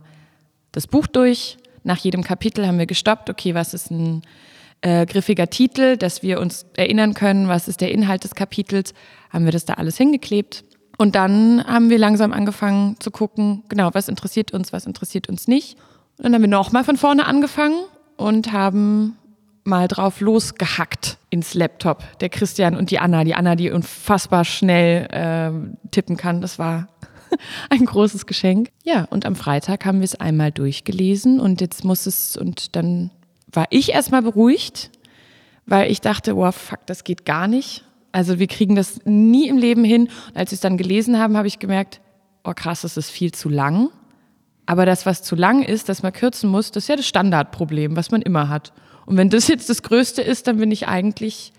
das 0.71 0.87
Buch 0.87 1.07
durch. 1.07 1.57
Nach 1.83 1.97
jedem 1.97 2.23
Kapitel 2.23 2.67
haben 2.67 2.79
wir 2.79 2.85
gestoppt. 2.85 3.29
Okay, 3.29 3.55
was 3.55 3.73
ist 3.73 3.91
ein 3.91 4.21
äh, 4.81 5.05
griffiger 5.05 5.49
Titel, 5.49 5.97
dass 5.97 6.23
wir 6.23 6.39
uns 6.39 6.65
erinnern 6.75 7.13
können, 7.13 7.47
was 7.47 7.67
ist 7.67 7.81
der 7.81 7.91
Inhalt 7.91 8.23
des 8.23 8.35
Kapitels? 8.35 8.93
Haben 9.29 9.45
wir 9.45 9.51
das 9.51 9.65
da 9.65 9.73
alles 9.73 9.97
hingeklebt? 9.97 10.63
Und 10.97 11.15
dann 11.15 11.63
haben 11.65 11.89
wir 11.89 11.97
langsam 11.97 12.33
angefangen 12.33 12.95
zu 12.99 13.11
gucken, 13.11 13.63
genau, 13.69 13.89
was 13.93 14.07
interessiert 14.07 14.51
uns, 14.51 14.73
was 14.73 14.85
interessiert 14.85 15.29
uns 15.29 15.47
nicht. 15.47 15.77
Und 16.17 16.25
dann 16.25 16.35
haben 16.35 16.41
wir 16.41 16.49
nochmal 16.49 16.83
von 16.83 16.97
vorne 16.97 17.25
angefangen 17.25 17.85
und 18.17 18.51
haben 18.51 19.17
mal 19.63 19.87
drauf 19.87 20.21
losgehackt 20.21 21.17
ins 21.29 21.53
Laptop. 21.53 22.03
Der 22.19 22.29
Christian 22.29 22.75
und 22.75 22.91
die 22.91 22.99
Anna. 22.99 23.23
Die 23.23 23.35
Anna, 23.35 23.55
die 23.55 23.71
unfassbar 23.71 24.45
schnell 24.45 25.07
äh, 25.11 25.89
tippen 25.89 26.17
kann. 26.17 26.41
Das 26.41 26.59
war 26.59 26.87
ein 27.69 27.85
großes 27.85 28.25
Geschenk. 28.25 28.69
Ja, 28.83 29.05
und 29.09 29.25
am 29.25 29.35
Freitag 29.35 29.85
haben 29.85 29.99
wir 29.99 30.05
es 30.05 30.15
einmal 30.15 30.51
durchgelesen 30.51 31.39
und 31.39 31.61
jetzt 31.61 31.83
muss 31.83 32.05
es, 32.05 32.37
und 32.37 32.75
dann 32.75 33.11
war 33.51 33.67
ich 33.69 33.91
erstmal 33.91 34.21
beruhigt, 34.21 34.91
weil 35.65 35.91
ich 35.91 36.01
dachte, 36.01 36.35
oh 36.35 36.51
fuck, 36.51 36.85
das 36.85 37.03
geht 37.03 37.25
gar 37.25 37.47
nicht. 37.47 37.83
Also 38.11 38.39
wir 38.39 38.47
kriegen 38.47 38.75
das 38.75 38.99
nie 39.05 39.47
im 39.47 39.57
Leben 39.57 39.83
hin. 39.83 40.09
Und 40.29 40.37
als 40.37 40.51
wir 40.51 40.55
es 40.55 40.61
dann 40.61 40.77
gelesen 40.77 41.17
haben, 41.17 41.37
habe 41.37 41.47
ich 41.47 41.59
gemerkt, 41.59 42.01
oh 42.43 42.53
krass, 42.53 42.81
das 42.81 42.97
ist 42.97 43.09
viel 43.09 43.31
zu 43.31 43.49
lang. 43.49 43.89
Aber 44.65 44.85
das, 44.85 45.05
was 45.05 45.23
zu 45.23 45.35
lang 45.35 45.63
ist, 45.63 45.89
dass 45.89 46.03
man 46.03 46.13
kürzen 46.13 46.49
muss, 46.49 46.71
das 46.71 46.85
ist 46.85 46.87
ja 46.87 46.95
das 46.95 47.07
Standardproblem, 47.07 47.95
was 47.95 48.11
man 48.11 48.21
immer 48.21 48.49
hat. 48.49 48.73
Und 49.05 49.17
wenn 49.17 49.29
das 49.29 49.47
jetzt 49.47 49.69
das 49.69 49.83
Größte 49.83 50.21
ist, 50.21 50.47
dann 50.47 50.57
bin 50.57 50.71
ich 50.71 50.87
eigentlich 50.87 51.51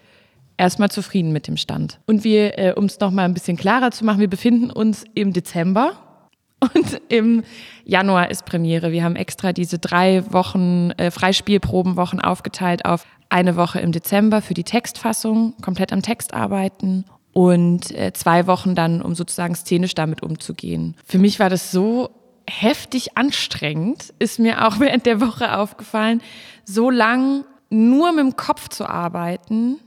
erstmal 0.57 0.91
zufrieden 0.91 1.33
mit 1.33 1.47
dem 1.47 1.57
Stand. 1.57 2.01
Und 2.07 2.25
wir, 2.25 2.59
äh, 2.59 2.73
um 2.75 2.85
es 2.85 3.01
nochmal 3.01 3.25
ein 3.25 3.35
bisschen 3.35 3.57
klarer 3.57 3.91
zu 3.91 4.05
machen, 4.05 4.21
wir 4.21 4.31
befinden 4.31 4.71
uns 4.71 5.05
im 5.15 5.33
Dezember 5.33 5.93
und 6.61 7.01
im 7.09 7.43
Januar 7.85 8.31
ist 8.31 8.45
Premiere. 8.45 8.93
Wir 8.93 9.05
haben 9.05 9.17
extra 9.17 9.53
diese 9.53 9.79
drei 9.79 10.23
Wochen 10.33 10.91
äh, 10.93 11.11
Freispielprobenwochen 11.11 12.21
aufgeteilt 12.21 12.85
auf 12.85 13.07
eine 13.29 13.57
Woche 13.57 13.81
im 13.81 13.93
Dezember 13.93 14.43
für 14.43 14.55
die 14.55 14.65
Textfassung, 14.65 15.55
komplett 15.63 15.93
am 15.93 16.03
Text 16.03 16.35
arbeiten 16.35 17.05
und 17.33 17.91
äh, 17.93 18.13
zwei 18.13 18.47
Wochen 18.47 18.75
dann, 18.75 19.01
um 19.01 19.15
sozusagen 19.15 19.55
szenisch 19.55 19.95
damit 19.95 20.23
umzugehen. 20.23 20.97
Für 21.05 21.19
mich 21.19 21.41
war 21.41 21.49
das 21.49 21.73
so 21.73 22.11
heftig 22.49 23.17
anstrengend, 23.17 24.13
ist 24.19 24.39
mir 24.39 24.67
auch 24.67 24.79
während 24.81 25.07
der 25.07 25.21
Woche 25.21 25.57
aufgefallen, 25.57 26.21
so 26.65 26.91
lang 26.91 27.45
nur 27.71 28.13
mit 28.13 28.21
dem 28.21 28.37
Kopf 28.37 28.69
zu 28.69 28.87
arbeiten 28.87 29.79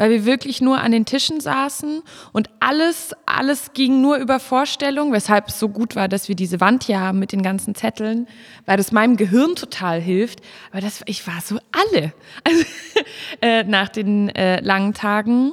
weil 0.00 0.08
wir 0.08 0.24
wirklich 0.24 0.62
nur 0.62 0.80
an 0.80 0.92
den 0.92 1.04
Tischen 1.04 1.42
saßen 1.42 2.02
und 2.32 2.48
alles, 2.58 3.14
alles 3.26 3.74
ging 3.74 4.00
nur 4.00 4.16
über 4.16 4.40
Vorstellung, 4.40 5.12
weshalb 5.12 5.48
es 5.48 5.58
so 5.58 5.68
gut 5.68 5.94
war, 5.94 6.08
dass 6.08 6.26
wir 6.26 6.34
diese 6.34 6.58
Wand 6.58 6.84
hier 6.84 7.00
haben 7.00 7.18
mit 7.18 7.32
den 7.32 7.42
ganzen 7.42 7.74
Zetteln, 7.74 8.26
weil 8.64 8.78
das 8.78 8.92
meinem 8.92 9.18
Gehirn 9.18 9.56
total 9.56 10.00
hilft. 10.00 10.40
Aber 10.70 10.80
das, 10.80 11.02
ich 11.04 11.26
war 11.26 11.42
so 11.42 11.58
alle 11.70 12.14
also, 12.44 12.64
äh, 13.42 13.64
nach 13.64 13.90
den 13.90 14.30
äh, 14.30 14.62
langen 14.62 14.94
Tagen. 14.94 15.52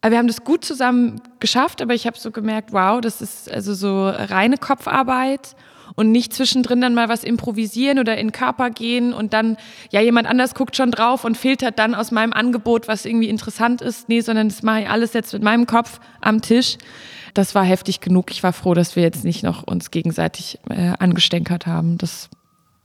Aber 0.00 0.10
wir 0.10 0.18
haben 0.18 0.26
das 0.26 0.42
gut 0.42 0.64
zusammen 0.64 1.20
geschafft, 1.38 1.80
aber 1.80 1.94
ich 1.94 2.08
habe 2.08 2.18
so 2.18 2.32
gemerkt, 2.32 2.72
wow, 2.72 3.00
das 3.00 3.22
ist 3.22 3.48
also 3.48 3.74
so 3.74 4.08
reine 4.08 4.56
Kopfarbeit 4.58 5.54
und 5.94 6.12
nicht 6.12 6.32
zwischendrin 6.32 6.80
dann 6.80 6.94
mal 6.94 7.08
was 7.08 7.24
improvisieren 7.24 7.98
oder 7.98 8.16
in 8.18 8.32
Körper 8.32 8.70
gehen 8.70 9.12
und 9.12 9.32
dann, 9.32 9.56
ja, 9.90 10.00
jemand 10.00 10.28
anders 10.28 10.54
guckt 10.54 10.76
schon 10.76 10.90
drauf 10.90 11.24
und 11.24 11.36
filtert 11.36 11.78
dann 11.78 11.94
aus 11.94 12.10
meinem 12.10 12.32
Angebot, 12.32 12.88
was 12.88 13.04
irgendwie 13.04 13.28
interessant 13.28 13.82
ist. 13.82 14.08
Nee, 14.08 14.20
sondern 14.20 14.48
das 14.48 14.62
mache 14.62 14.82
ich 14.82 14.88
alles 14.88 15.12
jetzt 15.12 15.32
mit 15.32 15.42
meinem 15.42 15.66
Kopf 15.66 16.00
am 16.20 16.42
Tisch. 16.42 16.78
Das 17.34 17.54
war 17.54 17.64
heftig 17.64 18.00
genug. 18.00 18.30
Ich 18.30 18.42
war 18.42 18.52
froh, 18.52 18.74
dass 18.74 18.96
wir 18.96 19.02
jetzt 19.02 19.24
nicht 19.24 19.42
noch 19.42 19.62
uns 19.62 19.90
gegenseitig 19.90 20.58
äh, 20.68 20.92
angestänkert 20.98 21.66
haben. 21.66 21.98
Das 21.98 22.28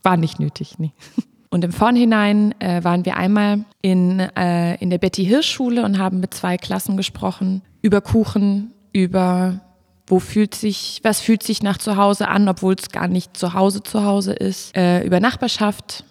war 0.04 0.18
nicht 0.18 0.40
nötig, 0.40 0.78
nee. 0.78 0.92
Und 1.56 1.64
im 1.64 1.72
Vornhinein 1.72 2.54
äh, 2.60 2.84
waren 2.84 3.06
wir 3.06 3.16
einmal 3.16 3.64
in, 3.82 4.20
äh, 4.20 4.76
in 4.76 4.90
der 4.90 4.98
Betty 4.98 5.24
Hirsch 5.24 5.50
Schule 5.50 5.86
und 5.86 6.00
haben 6.00 6.20
mit 6.20 6.34
zwei 6.34 6.58
Klassen 6.58 6.98
gesprochen 6.98 7.62
über 7.82 8.02
Kuchen, 8.02 8.74
über 8.92 9.62
wo 10.08 10.20
fühlt 10.20 10.56
sich, 10.56 11.00
was 11.04 11.20
fühlt 11.20 11.44
sich 11.44 11.64
nach 11.64 11.78
zu 11.78 11.98
Hause 11.98 12.28
an, 12.28 12.48
obwohl 12.48 12.76
es 12.76 12.90
gar 12.90 13.08
nicht 13.08 13.36
zu 13.38 13.54
Hause 13.54 13.82
zu 13.84 14.04
Hause 14.04 14.34
ist, 14.34 14.76
äh, 14.78 15.04
über 15.04 15.20
Nachbarschaft 15.20 16.04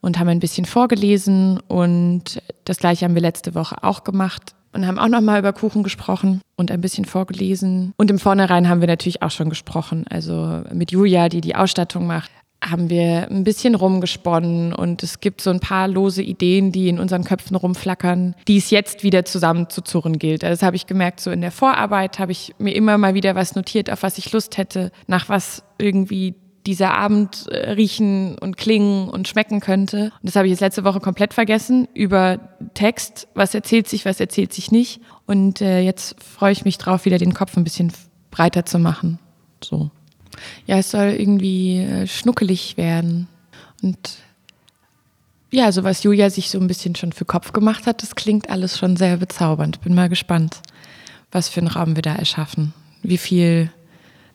und 0.00 0.18
haben 0.18 0.28
ein 0.28 0.40
bisschen 0.40 0.66
vorgelesen 0.66 1.58
und 1.68 2.42
das 2.64 2.78
gleiche 2.78 3.04
haben 3.04 3.14
wir 3.14 3.22
letzte 3.22 3.54
Woche 3.54 3.82
auch 3.82 4.04
gemacht 4.04 4.54
und 4.72 4.86
haben 4.86 4.98
auch 4.98 5.08
nochmal 5.08 5.38
über 5.38 5.52
Kuchen 5.52 5.82
gesprochen 5.82 6.40
und 6.56 6.70
ein 6.70 6.80
bisschen 6.80 7.04
vorgelesen. 7.04 7.94
Und 7.96 8.10
im 8.10 8.18
Vornherein 8.18 8.68
haben 8.68 8.80
wir 8.80 8.88
natürlich 8.88 9.22
auch 9.22 9.30
schon 9.30 9.48
gesprochen, 9.48 10.04
also 10.08 10.62
mit 10.72 10.92
Julia, 10.92 11.28
die 11.28 11.40
die 11.40 11.56
Ausstattung 11.56 12.06
macht, 12.06 12.30
haben 12.62 12.90
wir 12.90 13.30
ein 13.30 13.44
bisschen 13.44 13.74
rumgesponnen 13.74 14.72
und 14.72 15.02
es 15.02 15.20
gibt 15.20 15.40
so 15.40 15.50
ein 15.50 15.60
paar 15.60 15.86
lose 15.86 16.22
Ideen, 16.22 16.72
die 16.72 16.88
in 16.88 16.98
unseren 16.98 17.24
Köpfen 17.24 17.56
rumflackern, 17.56 18.34
die 18.48 18.56
es 18.56 18.70
jetzt 18.70 19.04
wieder 19.04 19.24
zusammenzuzurren 19.24 20.18
gilt. 20.18 20.42
Also 20.42 20.54
das 20.58 20.66
habe 20.66 20.76
ich 20.76 20.86
gemerkt, 20.86 21.20
so 21.20 21.30
in 21.30 21.40
der 21.40 21.52
Vorarbeit 21.52 22.18
habe 22.18 22.32
ich 22.32 22.54
mir 22.58 22.74
immer 22.74 22.98
mal 22.98 23.14
wieder 23.14 23.34
was 23.34 23.54
notiert, 23.54 23.90
auf 23.90 24.02
was 24.02 24.18
ich 24.18 24.32
Lust 24.32 24.58
hätte, 24.58 24.90
nach 25.06 25.28
was 25.28 25.62
irgendwie 25.78 26.34
dieser 26.66 26.92
Abend 26.94 27.46
äh, 27.48 27.70
riechen 27.70 28.36
und 28.38 28.56
klingen 28.56 29.08
und 29.08 29.28
schmecken 29.28 29.60
könnte. 29.60 30.12
Und 30.20 30.24
das 30.24 30.36
habe 30.36 30.46
ich 30.46 30.50
jetzt 30.50 30.60
letzte 30.60 30.84
Woche 30.84 31.00
komplett 31.00 31.34
vergessen 31.34 31.88
über 31.94 32.38
Text, 32.74 33.28
was 33.34 33.54
erzählt 33.54 33.88
sich, 33.88 34.04
was 34.04 34.20
erzählt 34.20 34.52
sich 34.52 34.70
nicht. 34.70 35.00
Und 35.26 35.62
äh, 35.62 35.80
jetzt 35.80 36.22
freue 36.22 36.52
ich 36.52 36.64
mich 36.64 36.76
drauf, 36.76 37.04
wieder 37.04 37.18
den 37.18 37.32
Kopf 37.32 37.56
ein 37.56 37.64
bisschen 37.64 37.92
breiter 38.30 38.66
zu 38.66 38.78
machen. 38.78 39.18
So. 39.64 39.90
Ja, 40.66 40.78
es 40.78 40.90
soll 40.90 41.16
irgendwie 41.18 41.78
äh, 41.78 42.06
schnuckelig 42.06 42.76
werden. 42.76 43.28
Und 43.82 44.18
ja, 45.50 45.64
also 45.64 45.84
was 45.84 46.02
Julia 46.02 46.30
sich 46.30 46.50
so 46.50 46.58
ein 46.58 46.66
bisschen 46.66 46.94
schon 46.94 47.12
für 47.12 47.24
Kopf 47.24 47.52
gemacht 47.52 47.86
hat, 47.86 48.02
das 48.02 48.14
klingt 48.14 48.50
alles 48.50 48.78
schon 48.78 48.96
sehr 48.96 49.16
bezaubernd. 49.16 49.80
Bin 49.80 49.94
mal 49.94 50.08
gespannt, 50.08 50.60
was 51.32 51.48
für 51.48 51.60
einen 51.60 51.68
Raum 51.68 51.96
wir 51.96 52.02
da 52.02 52.14
erschaffen. 52.14 52.74
Wie 53.02 53.18
viel 53.18 53.70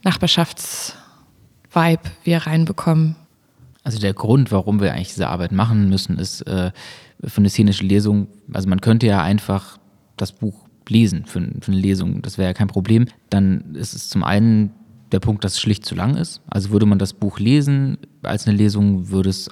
Nachbarschaftsvibe 0.04 2.10
wir 2.24 2.38
reinbekommen. 2.40 3.16
Also 3.84 4.00
der 4.00 4.14
Grund, 4.14 4.52
warum 4.52 4.80
wir 4.80 4.94
eigentlich 4.94 5.10
diese 5.10 5.28
Arbeit 5.28 5.52
machen 5.52 5.90
müssen, 5.90 6.18
ist 6.18 6.42
äh, 6.48 6.72
für 7.24 7.38
eine 7.38 7.50
szenische 7.50 7.84
Lesung, 7.84 8.28
also 8.52 8.70
man 8.70 8.82
könnte 8.82 9.08
ja 9.08 9.22
einfach 9.22 9.78
das 10.18 10.32
Buch 10.32 10.68
lesen 10.88 11.26
für, 11.26 11.42
für 11.62 11.72
eine 11.72 11.82
Lesung, 11.82 12.22
das 12.22 12.38
wäre 12.38 12.50
ja 12.50 12.54
kein 12.54 12.68
Problem. 12.68 13.08
Dann 13.30 13.76
ist 13.76 13.94
es 13.94 14.10
zum 14.10 14.24
einen 14.24 14.72
der 15.14 15.20
Punkt, 15.20 15.44
dass 15.44 15.54
es 15.54 15.62
schlicht 15.62 15.86
zu 15.86 15.96
lang 15.96 16.16
ist. 16.18 16.42
Also 16.48 16.72
würde 16.72 16.86
man 16.86 17.00
das 17.00 17.14
Buch 17.14 17.40
lesen 17.40 17.98
als 18.24 18.48
eine 18.48 18.58
Lesung, 18.58 19.10
würde 19.10 19.30
es 19.30 19.50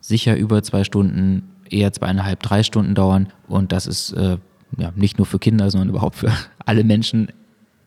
sicher 0.00 0.36
über 0.36 0.62
zwei 0.62 0.84
Stunden, 0.84 1.50
eher 1.68 1.92
zweieinhalb, 1.92 2.42
drei 2.42 2.62
Stunden 2.62 2.94
dauern. 2.94 3.28
Und 3.48 3.72
das 3.72 3.86
ist 3.86 4.12
äh, 4.12 4.38
ja, 4.78 4.92
nicht 4.96 5.18
nur 5.18 5.26
für 5.26 5.38
Kinder, 5.38 5.70
sondern 5.70 5.90
überhaupt 5.90 6.16
für 6.16 6.32
alle 6.64 6.84
Menschen 6.84 7.28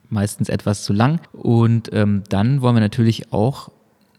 meistens 0.09 0.49
etwas 0.49 0.83
zu 0.83 0.93
lang. 0.93 1.21
Und 1.33 1.89
ähm, 1.93 2.23
dann 2.29 2.61
wollen 2.61 2.75
wir 2.75 2.81
natürlich 2.81 3.31
auch 3.33 3.69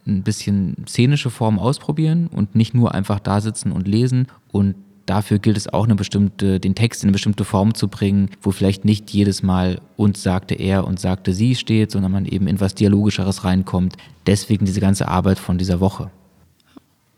ein 0.06 0.22
bisschen 0.22 0.84
szenische 0.88 1.30
Form 1.30 1.58
ausprobieren 1.58 2.26
und 2.26 2.54
nicht 2.54 2.74
nur 2.74 2.94
einfach 2.94 3.20
da 3.20 3.40
sitzen 3.40 3.70
und 3.72 3.86
lesen. 3.86 4.26
Und 4.50 4.74
dafür 5.10 5.40
gilt 5.40 5.56
es 5.56 5.66
auch, 5.66 5.84
eine 5.84 5.96
bestimmte, 5.96 6.60
den 6.60 6.76
Text 6.76 7.02
in 7.02 7.08
eine 7.08 7.12
bestimmte 7.12 7.44
Form 7.44 7.74
zu 7.74 7.88
bringen, 7.88 8.30
wo 8.40 8.52
vielleicht 8.52 8.84
nicht 8.84 9.10
jedes 9.10 9.42
Mal 9.42 9.80
uns 9.96 10.22
sagte 10.22 10.54
er 10.54 10.86
und 10.86 11.00
sagte 11.00 11.34
sie 11.34 11.56
steht, 11.56 11.90
sondern 11.90 12.12
man 12.12 12.26
eben 12.26 12.46
in 12.46 12.60
was 12.60 12.76
Dialogischeres 12.76 13.42
reinkommt. 13.42 13.96
Deswegen 14.26 14.66
diese 14.66 14.80
ganze 14.80 15.08
Arbeit 15.08 15.40
von 15.40 15.58
dieser 15.58 15.80
Woche. 15.80 16.10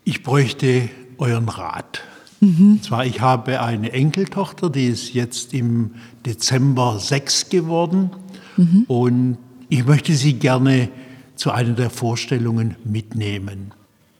Ich 0.05 0.23
bräuchte 0.23 0.89
euren 1.19 1.47
Rat. 1.47 2.01
Mhm. 2.39 2.71
Und 2.71 2.83
zwar, 2.83 3.05
ich 3.05 3.21
habe 3.21 3.61
eine 3.61 3.91
Enkeltochter, 3.91 4.71
die 4.71 4.87
ist 4.87 5.13
jetzt 5.13 5.53
im 5.53 5.91
Dezember 6.25 6.97
sechs 6.99 7.47
geworden. 7.49 8.09
Mhm. 8.57 8.85
Und 8.87 9.37
ich 9.69 9.85
möchte 9.85 10.13
sie 10.13 10.33
gerne 10.33 10.89
zu 11.35 11.51
einer 11.51 11.73
der 11.73 11.91
Vorstellungen 11.91 12.75
mitnehmen. 12.83 13.71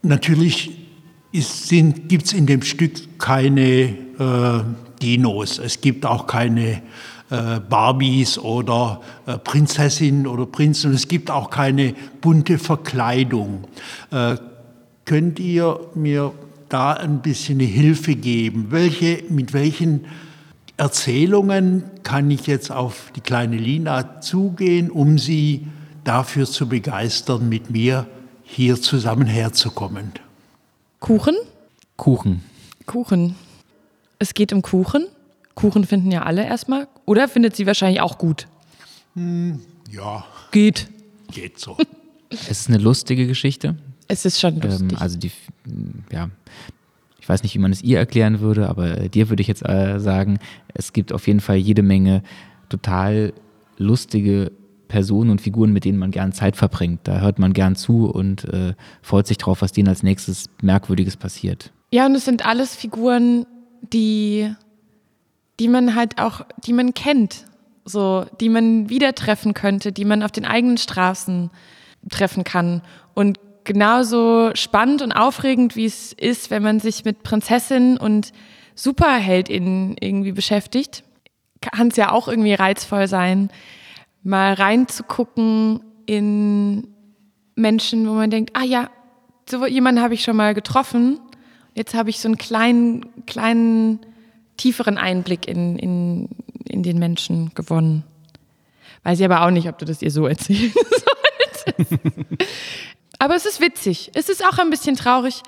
Natürlich 0.04 0.83
gibt 1.34 2.26
es 2.26 2.34
in 2.34 2.46
dem 2.46 2.62
Stück 2.62 3.20
keine 3.20 3.62
äh, 4.20 4.64
Dinos, 5.02 5.58
es 5.58 5.82
gibt 5.82 6.06
auch 6.06 6.28
keine 6.28 6.82
äh, 7.30 7.60
Barbies 7.68 8.38
oder 8.38 9.02
äh, 9.26 9.40
Prinzessin 9.40 10.28
oder 10.28 10.46
Prinz 10.46 10.86
und 10.86 10.94
es 10.94 11.08
gibt 11.08 11.32
auch 11.32 11.50
keine 11.50 11.96
bunte 12.22 12.60
Verkleidung. 12.60 13.64
Äh, 14.12 14.36
könnt 15.06 15.40
ihr 15.40 15.80
mir 15.96 16.32
da 16.70 16.94
ein 16.94 17.22
bisschen 17.22 17.60
eine 17.60 17.68
Hilfe 17.68 18.16
geben? 18.16 18.68
Welche, 18.70 19.24
mit 19.30 19.54
welchen 19.54 20.06
Erzählungen 20.78 21.84
kann 22.04 22.30
ich 22.30 22.46
jetzt 22.46 22.72
auf 22.72 23.12
die 23.16 23.22
kleine 23.22 23.58
Lina 23.58 24.22
zugehen, 24.22 24.92
um 24.92 25.18
sie 25.18 25.68
dafür 26.04 26.46
zu 26.46 26.70
begeistern, 26.70 27.50
mit 27.50 27.72
mir 27.72 28.06
hier 28.44 28.80
zusammen 28.80 29.28
herzukommen? 29.28 30.14
Kuchen? 31.04 31.36
Kuchen. 31.98 32.42
Kuchen. 32.86 33.36
Es 34.20 34.34
geht 34.34 34.54
um 34.54 34.62
Kuchen. 34.62 35.06
Kuchen 35.54 35.84
finden 35.84 36.14
ja 36.14 36.22
alle 36.24 36.46
erstmal. 36.46 36.88
Oder 37.04 37.28
findet 37.28 37.58
sie 37.58 37.68
wahrscheinlich 37.68 38.00
auch 38.00 38.18
gut? 38.18 38.48
Hm, 39.16 39.60
ja. 39.92 40.24
Geht. 40.52 40.88
Geht 41.30 41.60
so. 41.60 41.76
es 42.30 42.52
ist 42.52 42.70
eine 42.70 42.78
lustige 42.78 43.28
Geschichte. 43.28 43.76
Es 44.08 44.24
ist 44.24 44.40
schon 44.40 44.62
lustig. 44.62 44.94
Ähm, 44.94 44.98
also 44.98 45.20
die, 45.20 45.32
ja, 46.10 46.30
ich 47.20 47.28
weiß 47.28 47.44
nicht, 47.44 47.54
wie 47.54 47.60
man 47.60 47.74
es 47.74 47.82
ihr 47.82 47.98
erklären 47.98 48.40
würde, 48.40 48.70
aber 48.70 49.10
dir 49.10 49.28
würde 49.28 49.42
ich 49.42 49.48
jetzt 49.50 49.68
äh, 49.68 50.00
sagen, 50.00 50.40
es 50.74 50.94
gibt 50.94 51.12
auf 51.12 51.28
jeden 51.28 51.42
Fall 51.42 51.58
jede 51.58 51.84
Menge 51.84 52.24
total 52.70 53.34
lustige 53.78 54.54
Personen 54.94 55.32
und 55.32 55.42
Figuren, 55.42 55.74
mit 55.74 55.86
denen 55.86 55.98
man 55.98 56.12
gern 56.12 56.34
Zeit 56.34 56.56
verbringt. 56.56 57.00
Da 57.06 57.20
hört 57.20 57.40
man 57.40 57.54
gern 57.54 57.76
zu 57.76 58.06
und 58.06 58.46
äh, 58.46 58.76
freut 59.02 59.26
sich 59.26 59.40
drauf, 59.40 59.64
was 59.64 59.72
denen 59.72 59.88
als 59.88 60.04
nächstes 60.04 60.46
Merkwürdiges 60.62 61.18
passiert. 61.18 61.72
Ja, 61.92 62.06
und 62.06 62.14
es 62.14 62.26
sind 62.26 62.46
alles 62.46 62.76
Figuren, 62.76 63.48
die, 63.82 64.54
die 65.60 65.68
man 65.68 65.96
halt 65.96 66.22
auch, 66.22 66.42
die 66.64 66.74
man 66.74 66.94
kennt, 66.94 67.46
so, 67.86 68.28
die 68.40 68.50
man 68.50 68.88
wieder 68.88 69.16
treffen 69.16 69.56
könnte, 69.56 69.92
die 69.92 70.06
man 70.06 70.22
auf 70.22 70.32
den 70.32 70.46
eigenen 70.46 70.78
Straßen 70.78 71.50
treffen 72.12 72.44
kann. 72.44 72.84
Und 73.16 73.40
genauso 73.64 74.52
spannend 74.54 75.02
und 75.02 75.12
aufregend, 75.12 75.76
wie 75.76 75.86
es 75.86 76.14
ist, 76.14 76.52
wenn 76.52 76.62
man 76.62 76.80
sich 76.80 77.04
mit 77.04 77.24
Prinzessin 77.24 77.98
und 77.98 78.32
SuperheldInnen 78.76 79.96
irgendwie 80.00 80.34
beschäftigt, 80.34 81.04
kann 81.62 81.88
es 81.88 81.96
ja 81.96 82.12
auch 82.12 82.28
irgendwie 82.28 82.54
reizvoll 82.54 83.08
sein, 83.08 83.50
mal 84.24 84.54
reinzugucken 84.54 85.82
in 86.06 86.88
Menschen, 87.56 88.08
wo 88.08 88.14
man 88.14 88.30
denkt, 88.30 88.52
ah 88.56 88.64
ja, 88.64 88.90
so 89.50 89.66
jemanden 89.66 90.02
habe 90.02 90.14
ich 90.14 90.24
schon 90.24 90.36
mal 90.36 90.54
getroffen. 90.54 91.20
Jetzt 91.76 91.94
habe 91.94 92.10
ich 92.10 92.20
so 92.20 92.28
einen 92.28 92.38
kleinen, 92.38 93.26
kleinen, 93.26 94.00
tieferen 94.58 94.98
Einblick 94.98 95.48
in, 95.48 95.78
in, 95.78 96.30
in 96.66 96.84
den 96.84 97.00
Menschen 97.00 97.52
gewonnen. 97.56 98.04
Weiß 99.04 99.20
ich 99.20 99.26
aber 99.26 99.46
auch 99.46 99.50
nicht, 99.50 99.68
ob 99.68 99.78
du 99.78 99.86
das 99.86 100.02
ihr 100.02 100.12
so 100.12 100.28
erzählen 100.28 100.72
solltest. 100.72 102.00
Aber 103.20 103.36
es 103.36 103.46
ist 103.46 103.60
witzig. 103.60 104.12
Es 104.14 104.30
ist 104.30 104.46
auch 104.46 104.58
ein 104.60 104.70
bisschen 104.70 104.96
traurig, 104.96 105.44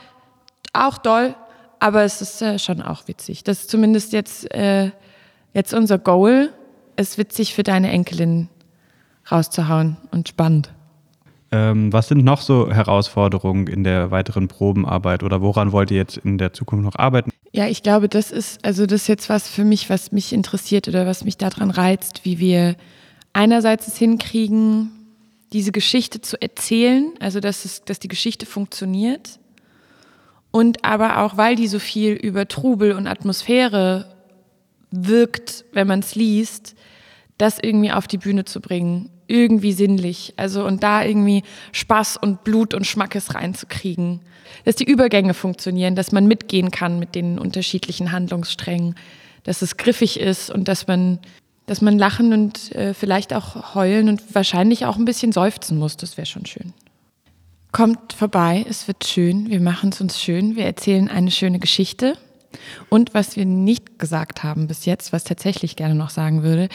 auch 0.74 0.98
doll, 0.98 1.36
aber 1.80 2.04
es 2.04 2.22
ist 2.22 2.42
äh, 2.42 2.60
schon 2.60 2.82
auch 2.82 3.08
witzig. 3.08 3.44
Das 3.44 3.62
ist 3.62 3.70
zumindest 3.70 4.14
jetzt, 4.14 4.52
äh, 4.54 4.92
jetzt 5.54 5.74
unser 5.74 5.98
Goal, 5.98 6.54
es 6.96 7.18
witzig 7.18 7.54
für 7.54 7.64
deine 7.64 7.92
Enkelin 7.92 8.50
rauszuhauen 9.32 9.98
und 10.12 10.28
spannend. 10.30 10.72
Ähm, 11.52 11.94
was 11.94 12.08
sind 12.08 12.24
noch 12.24 12.42
so 12.42 12.72
Herausforderungen 12.72 13.68
in 13.68 13.84
der 13.84 14.12
weiteren 14.12 14.48
Probenarbeit 14.48 15.24
oder 15.24 15.42
woran 15.42 15.72
wollt 15.72 15.92
ihr 15.92 15.98
jetzt 15.98 16.18
in 16.18 16.38
der 16.38 16.54
Zukunft 16.54 16.84
noch 16.84 16.96
arbeiten? 16.96 17.32
Ja, 17.54 17.68
ich 17.68 17.84
glaube, 17.84 18.10
das 18.10 18.32
ist, 18.32 18.66
also 18.66 18.86
das 18.86 19.04
ist 19.04 19.08
jetzt 19.08 19.30
was 19.30 19.48
für 19.48 19.64
mich, 19.64 19.90
was 19.90 20.12
mich 20.12 20.34
interessiert 20.34 20.88
oder 20.88 21.06
was 21.06 21.24
mich 21.24 21.38
daran 21.38 21.72
reizt, 21.72 22.26
wie 22.26 22.40
wir 22.40 22.76
einerseits 23.32 23.88
es 23.88 23.98
hinkriegen, 23.98 24.92
diese 25.54 25.72
Geschichte 25.72 26.20
zu 26.20 26.42
erzählen, 26.42 27.14
also 27.20 27.40
dass, 27.40 27.64
es, 27.64 27.86
dass 27.86 28.00
die 28.00 28.10
Geschichte 28.10 28.46
funktioniert. 28.46 29.40
Und 30.52 30.84
aber 30.84 31.20
auch, 31.20 31.38
weil 31.38 31.56
die 31.56 31.68
so 31.68 31.80
viel 31.80 32.14
über 32.14 32.48
Trubel 32.48 32.94
und 32.94 33.08
Atmosphäre 33.08 34.14
wirkt, 34.92 35.64
wenn 35.74 35.88
man 35.88 36.00
es 36.00 36.16
liest, 36.16 36.76
das 37.38 37.60
irgendwie 37.62 37.92
auf 37.92 38.08
die 38.08 38.18
Bühne 38.18 38.46
zu 38.46 38.62
bringen, 38.62 39.10
irgendwie 39.28 39.74
sinnlich, 39.74 40.34
also 40.38 40.66
und 40.66 40.84
da 40.84 41.04
irgendwie 41.04 41.44
Spaß 41.72 42.18
und 42.18 42.44
Blut 42.44 42.74
und 42.74 42.86
Schmackes 42.86 43.36
reinzukriegen, 43.36 44.22
dass 44.64 44.76
die 44.76 44.84
Übergänge 44.86 45.34
funktionieren, 45.34 45.96
dass 45.96 46.12
man 46.12 46.28
mitgehen 46.28 46.72
kann 46.72 47.00
mit 47.00 47.16
den 47.16 47.40
unterschiedlichen 47.40 48.12
Handlungssträngen, 48.12 48.96
dass 49.44 49.62
es 49.62 49.78
griffig 49.78 50.20
ist 50.20 50.50
und 50.50 50.68
dass 50.68 50.88
man 50.88 51.20
dass 51.68 51.82
man 51.82 51.98
lachen 51.98 52.32
und 52.32 52.76
äh, 52.76 52.94
vielleicht 52.94 53.34
auch 53.34 53.74
heulen 53.74 54.10
und 54.10 54.36
wahrscheinlich 54.36 54.86
auch 54.86 54.98
ein 54.98 55.06
bisschen 55.06 55.32
seufzen 55.32 55.78
muss. 55.78 55.98
Das 55.98 56.16
wäre 56.16 56.28
schon 56.28 56.46
schön. 56.46 56.74
Kommt 57.72 58.14
vorbei, 58.14 58.66
es 58.70 58.88
wird 58.88 59.06
schön, 59.06 59.50
wir 59.50 59.60
machen 59.60 59.90
es 59.90 60.00
uns 60.00 60.22
schön, 60.22 60.56
wir 60.56 60.66
erzählen 60.66 61.10
eine 61.10 61.32
schöne 61.32 61.60
Geschichte. 61.60 62.18
Und 62.90 63.14
was 63.14 63.36
wir 63.36 63.46
nicht 63.46 64.00
gesagt 64.00 64.44
haben 64.44 64.68
bis 64.68 64.86
jetzt, 64.86 65.12
was 65.12 65.26
tatsächlich 65.26 65.76
gerne 65.76 65.96
noch 65.96 66.10
sagen 66.10 66.44
würde, 66.44 66.70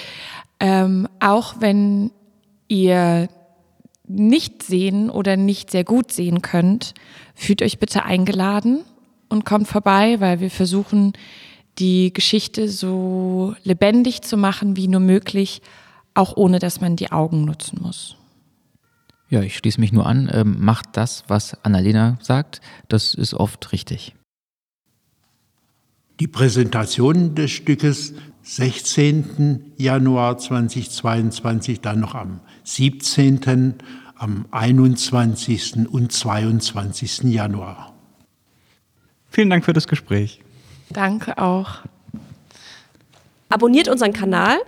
ähm, 0.59 1.09
auch 1.21 1.55
wenn 1.61 2.11
ihr 2.71 3.29
nicht 4.07 4.63
sehen 4.63 5.11
oder 5.11 5.37
nicht 5.37 5.71
sehr 5.71 5.85
gut 5.85 6.13
sehen 6.13 6.41
könnt, 6.41 6.95
fühlt 7.35 7.63
euch 7.63 7.79
bitte 7.79 8.05
eingeladen 8.05 8.81
und 9.29 9.45
kommt 9.45 9.69
vorbei, 9.69 10.21
weil 10.21 10.41
wir 10.41 10.51
versuchen, 10.51 11.13
die 11.79 12.13
Geschichte 12.13 12.69
so 12.69 13.55
lebendig 13.63 14.23
zu 14.23 14.37
machen 14.37 14.77
wie 14.77 14.89
nur 14.89 15.01
möglich, 15.01 15.63
auch 16.15 16.37
ohne 16.37 16.59
dass 16.59 16.81
man 16.81 16.97
die 16.97 17.13
Augen 17.13 17.45
nutzen 17.45 17.81
muss. 17.83 18.17
Ja, 19.29 19.43
ich 19.43 19.57
schließe 19.57 19.81
mich 19.81 19.93
nur 19.93 20.07
an. 20.07 20.29
Ähm, 20.33 20.57
macht 20.59 20.97
das, 20.97 21.23
was 21.29 21.57
Annalena 21.65 22.19
sagt. 22.21 22.61
Das 22.89 23.15
ist 23.15 23.33
oft 23.35 23.73
richtig. 23.73 24.17
Die 26.19 26.27
Präsentation 26.27 27.37
des 27.37 27.53
Stückes 27.53 28.13
16. 28.43 29.73
Januar 29.77 30.37
2022, 30.37 31.81
dann 31.81 32.01
noch 32.01 32.15
am 32.15 32.41
17., 32.75 33.75
am 34.17 34.45
21. 34.51 35.89
und 35.91 36.13
22. 36.13 37.23
Januar. 37.25 37.93
Vielen 39.31 39.51
Dank 39.51 39.65
für 39.65 39.73
das 39.73 39.89
Gespräch. 39.89 40.41
Danke 40.91 41.39
auch. 41.39 41.81
Abonniert 43.49 43.89
unseren 43.89 44.13
Kanal. 44.13 44.59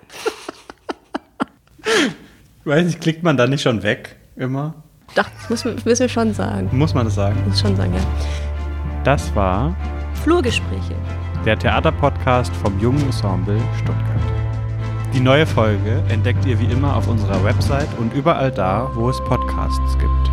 Ich 1.84 2.66
weiß 2.66 2.86
nicht, 2.86 3.00
klickt 3.00 3.22
man 3.22 3.36
da 3.36 3.46
nicht 3.46 3.62
schon 3.62 3.82
weg 3.82 4.16
immer? 4.36 4.82
Doch, 5.14 5.28
das 5.28 5.50
müssen 5.50 5.76
wir, 5.76 5.84
müssen 5.84 6.00
wir 6.00 6.08
schon 6.08 6.32
sagen. 6.32 6.70
Muss 6.72 6.94
man 6.94 7.04
das 7.04 7.16
sagen? 7.16 7.36
Muss 7.46 7.60
schon 7.60 7.76
sagen, 7.76 7.92
ja. 7.94 8.00
Das 9.04 9.34
war 9.34 9.76
Flurgespräche. 10.22 10.94
Der 11.44 11.58
Theaterpodcast 11.58 12.54
vom 12.56 12.78
Jungen 12.80 13.02
Ensemble 13.02 13.60
Stuttgart. 13.80 14.31
Die 15.14 15.20
neue 15.20 15.46
Folge 15.46 16.02
entdeckt 16.08 16.46
ihr 16.46 16.58
wie 16.58 16.64
immer 16.64 16.96
auf 16.96 17.06
unserer 17.06 17.44
Website 17.44 17.88
und 17.98 18.14
überall 18.14 18.50
da, 18.50 18.90
wo 18.94 19.10
es 19.10 19.22
Podcasts 19.24 19.98
gibt. 19.98 20.30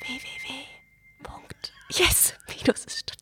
www. 0.00 0.50
Yes! 1.92 2.34
Minus 2.48 2.84
ist 2.84 3.12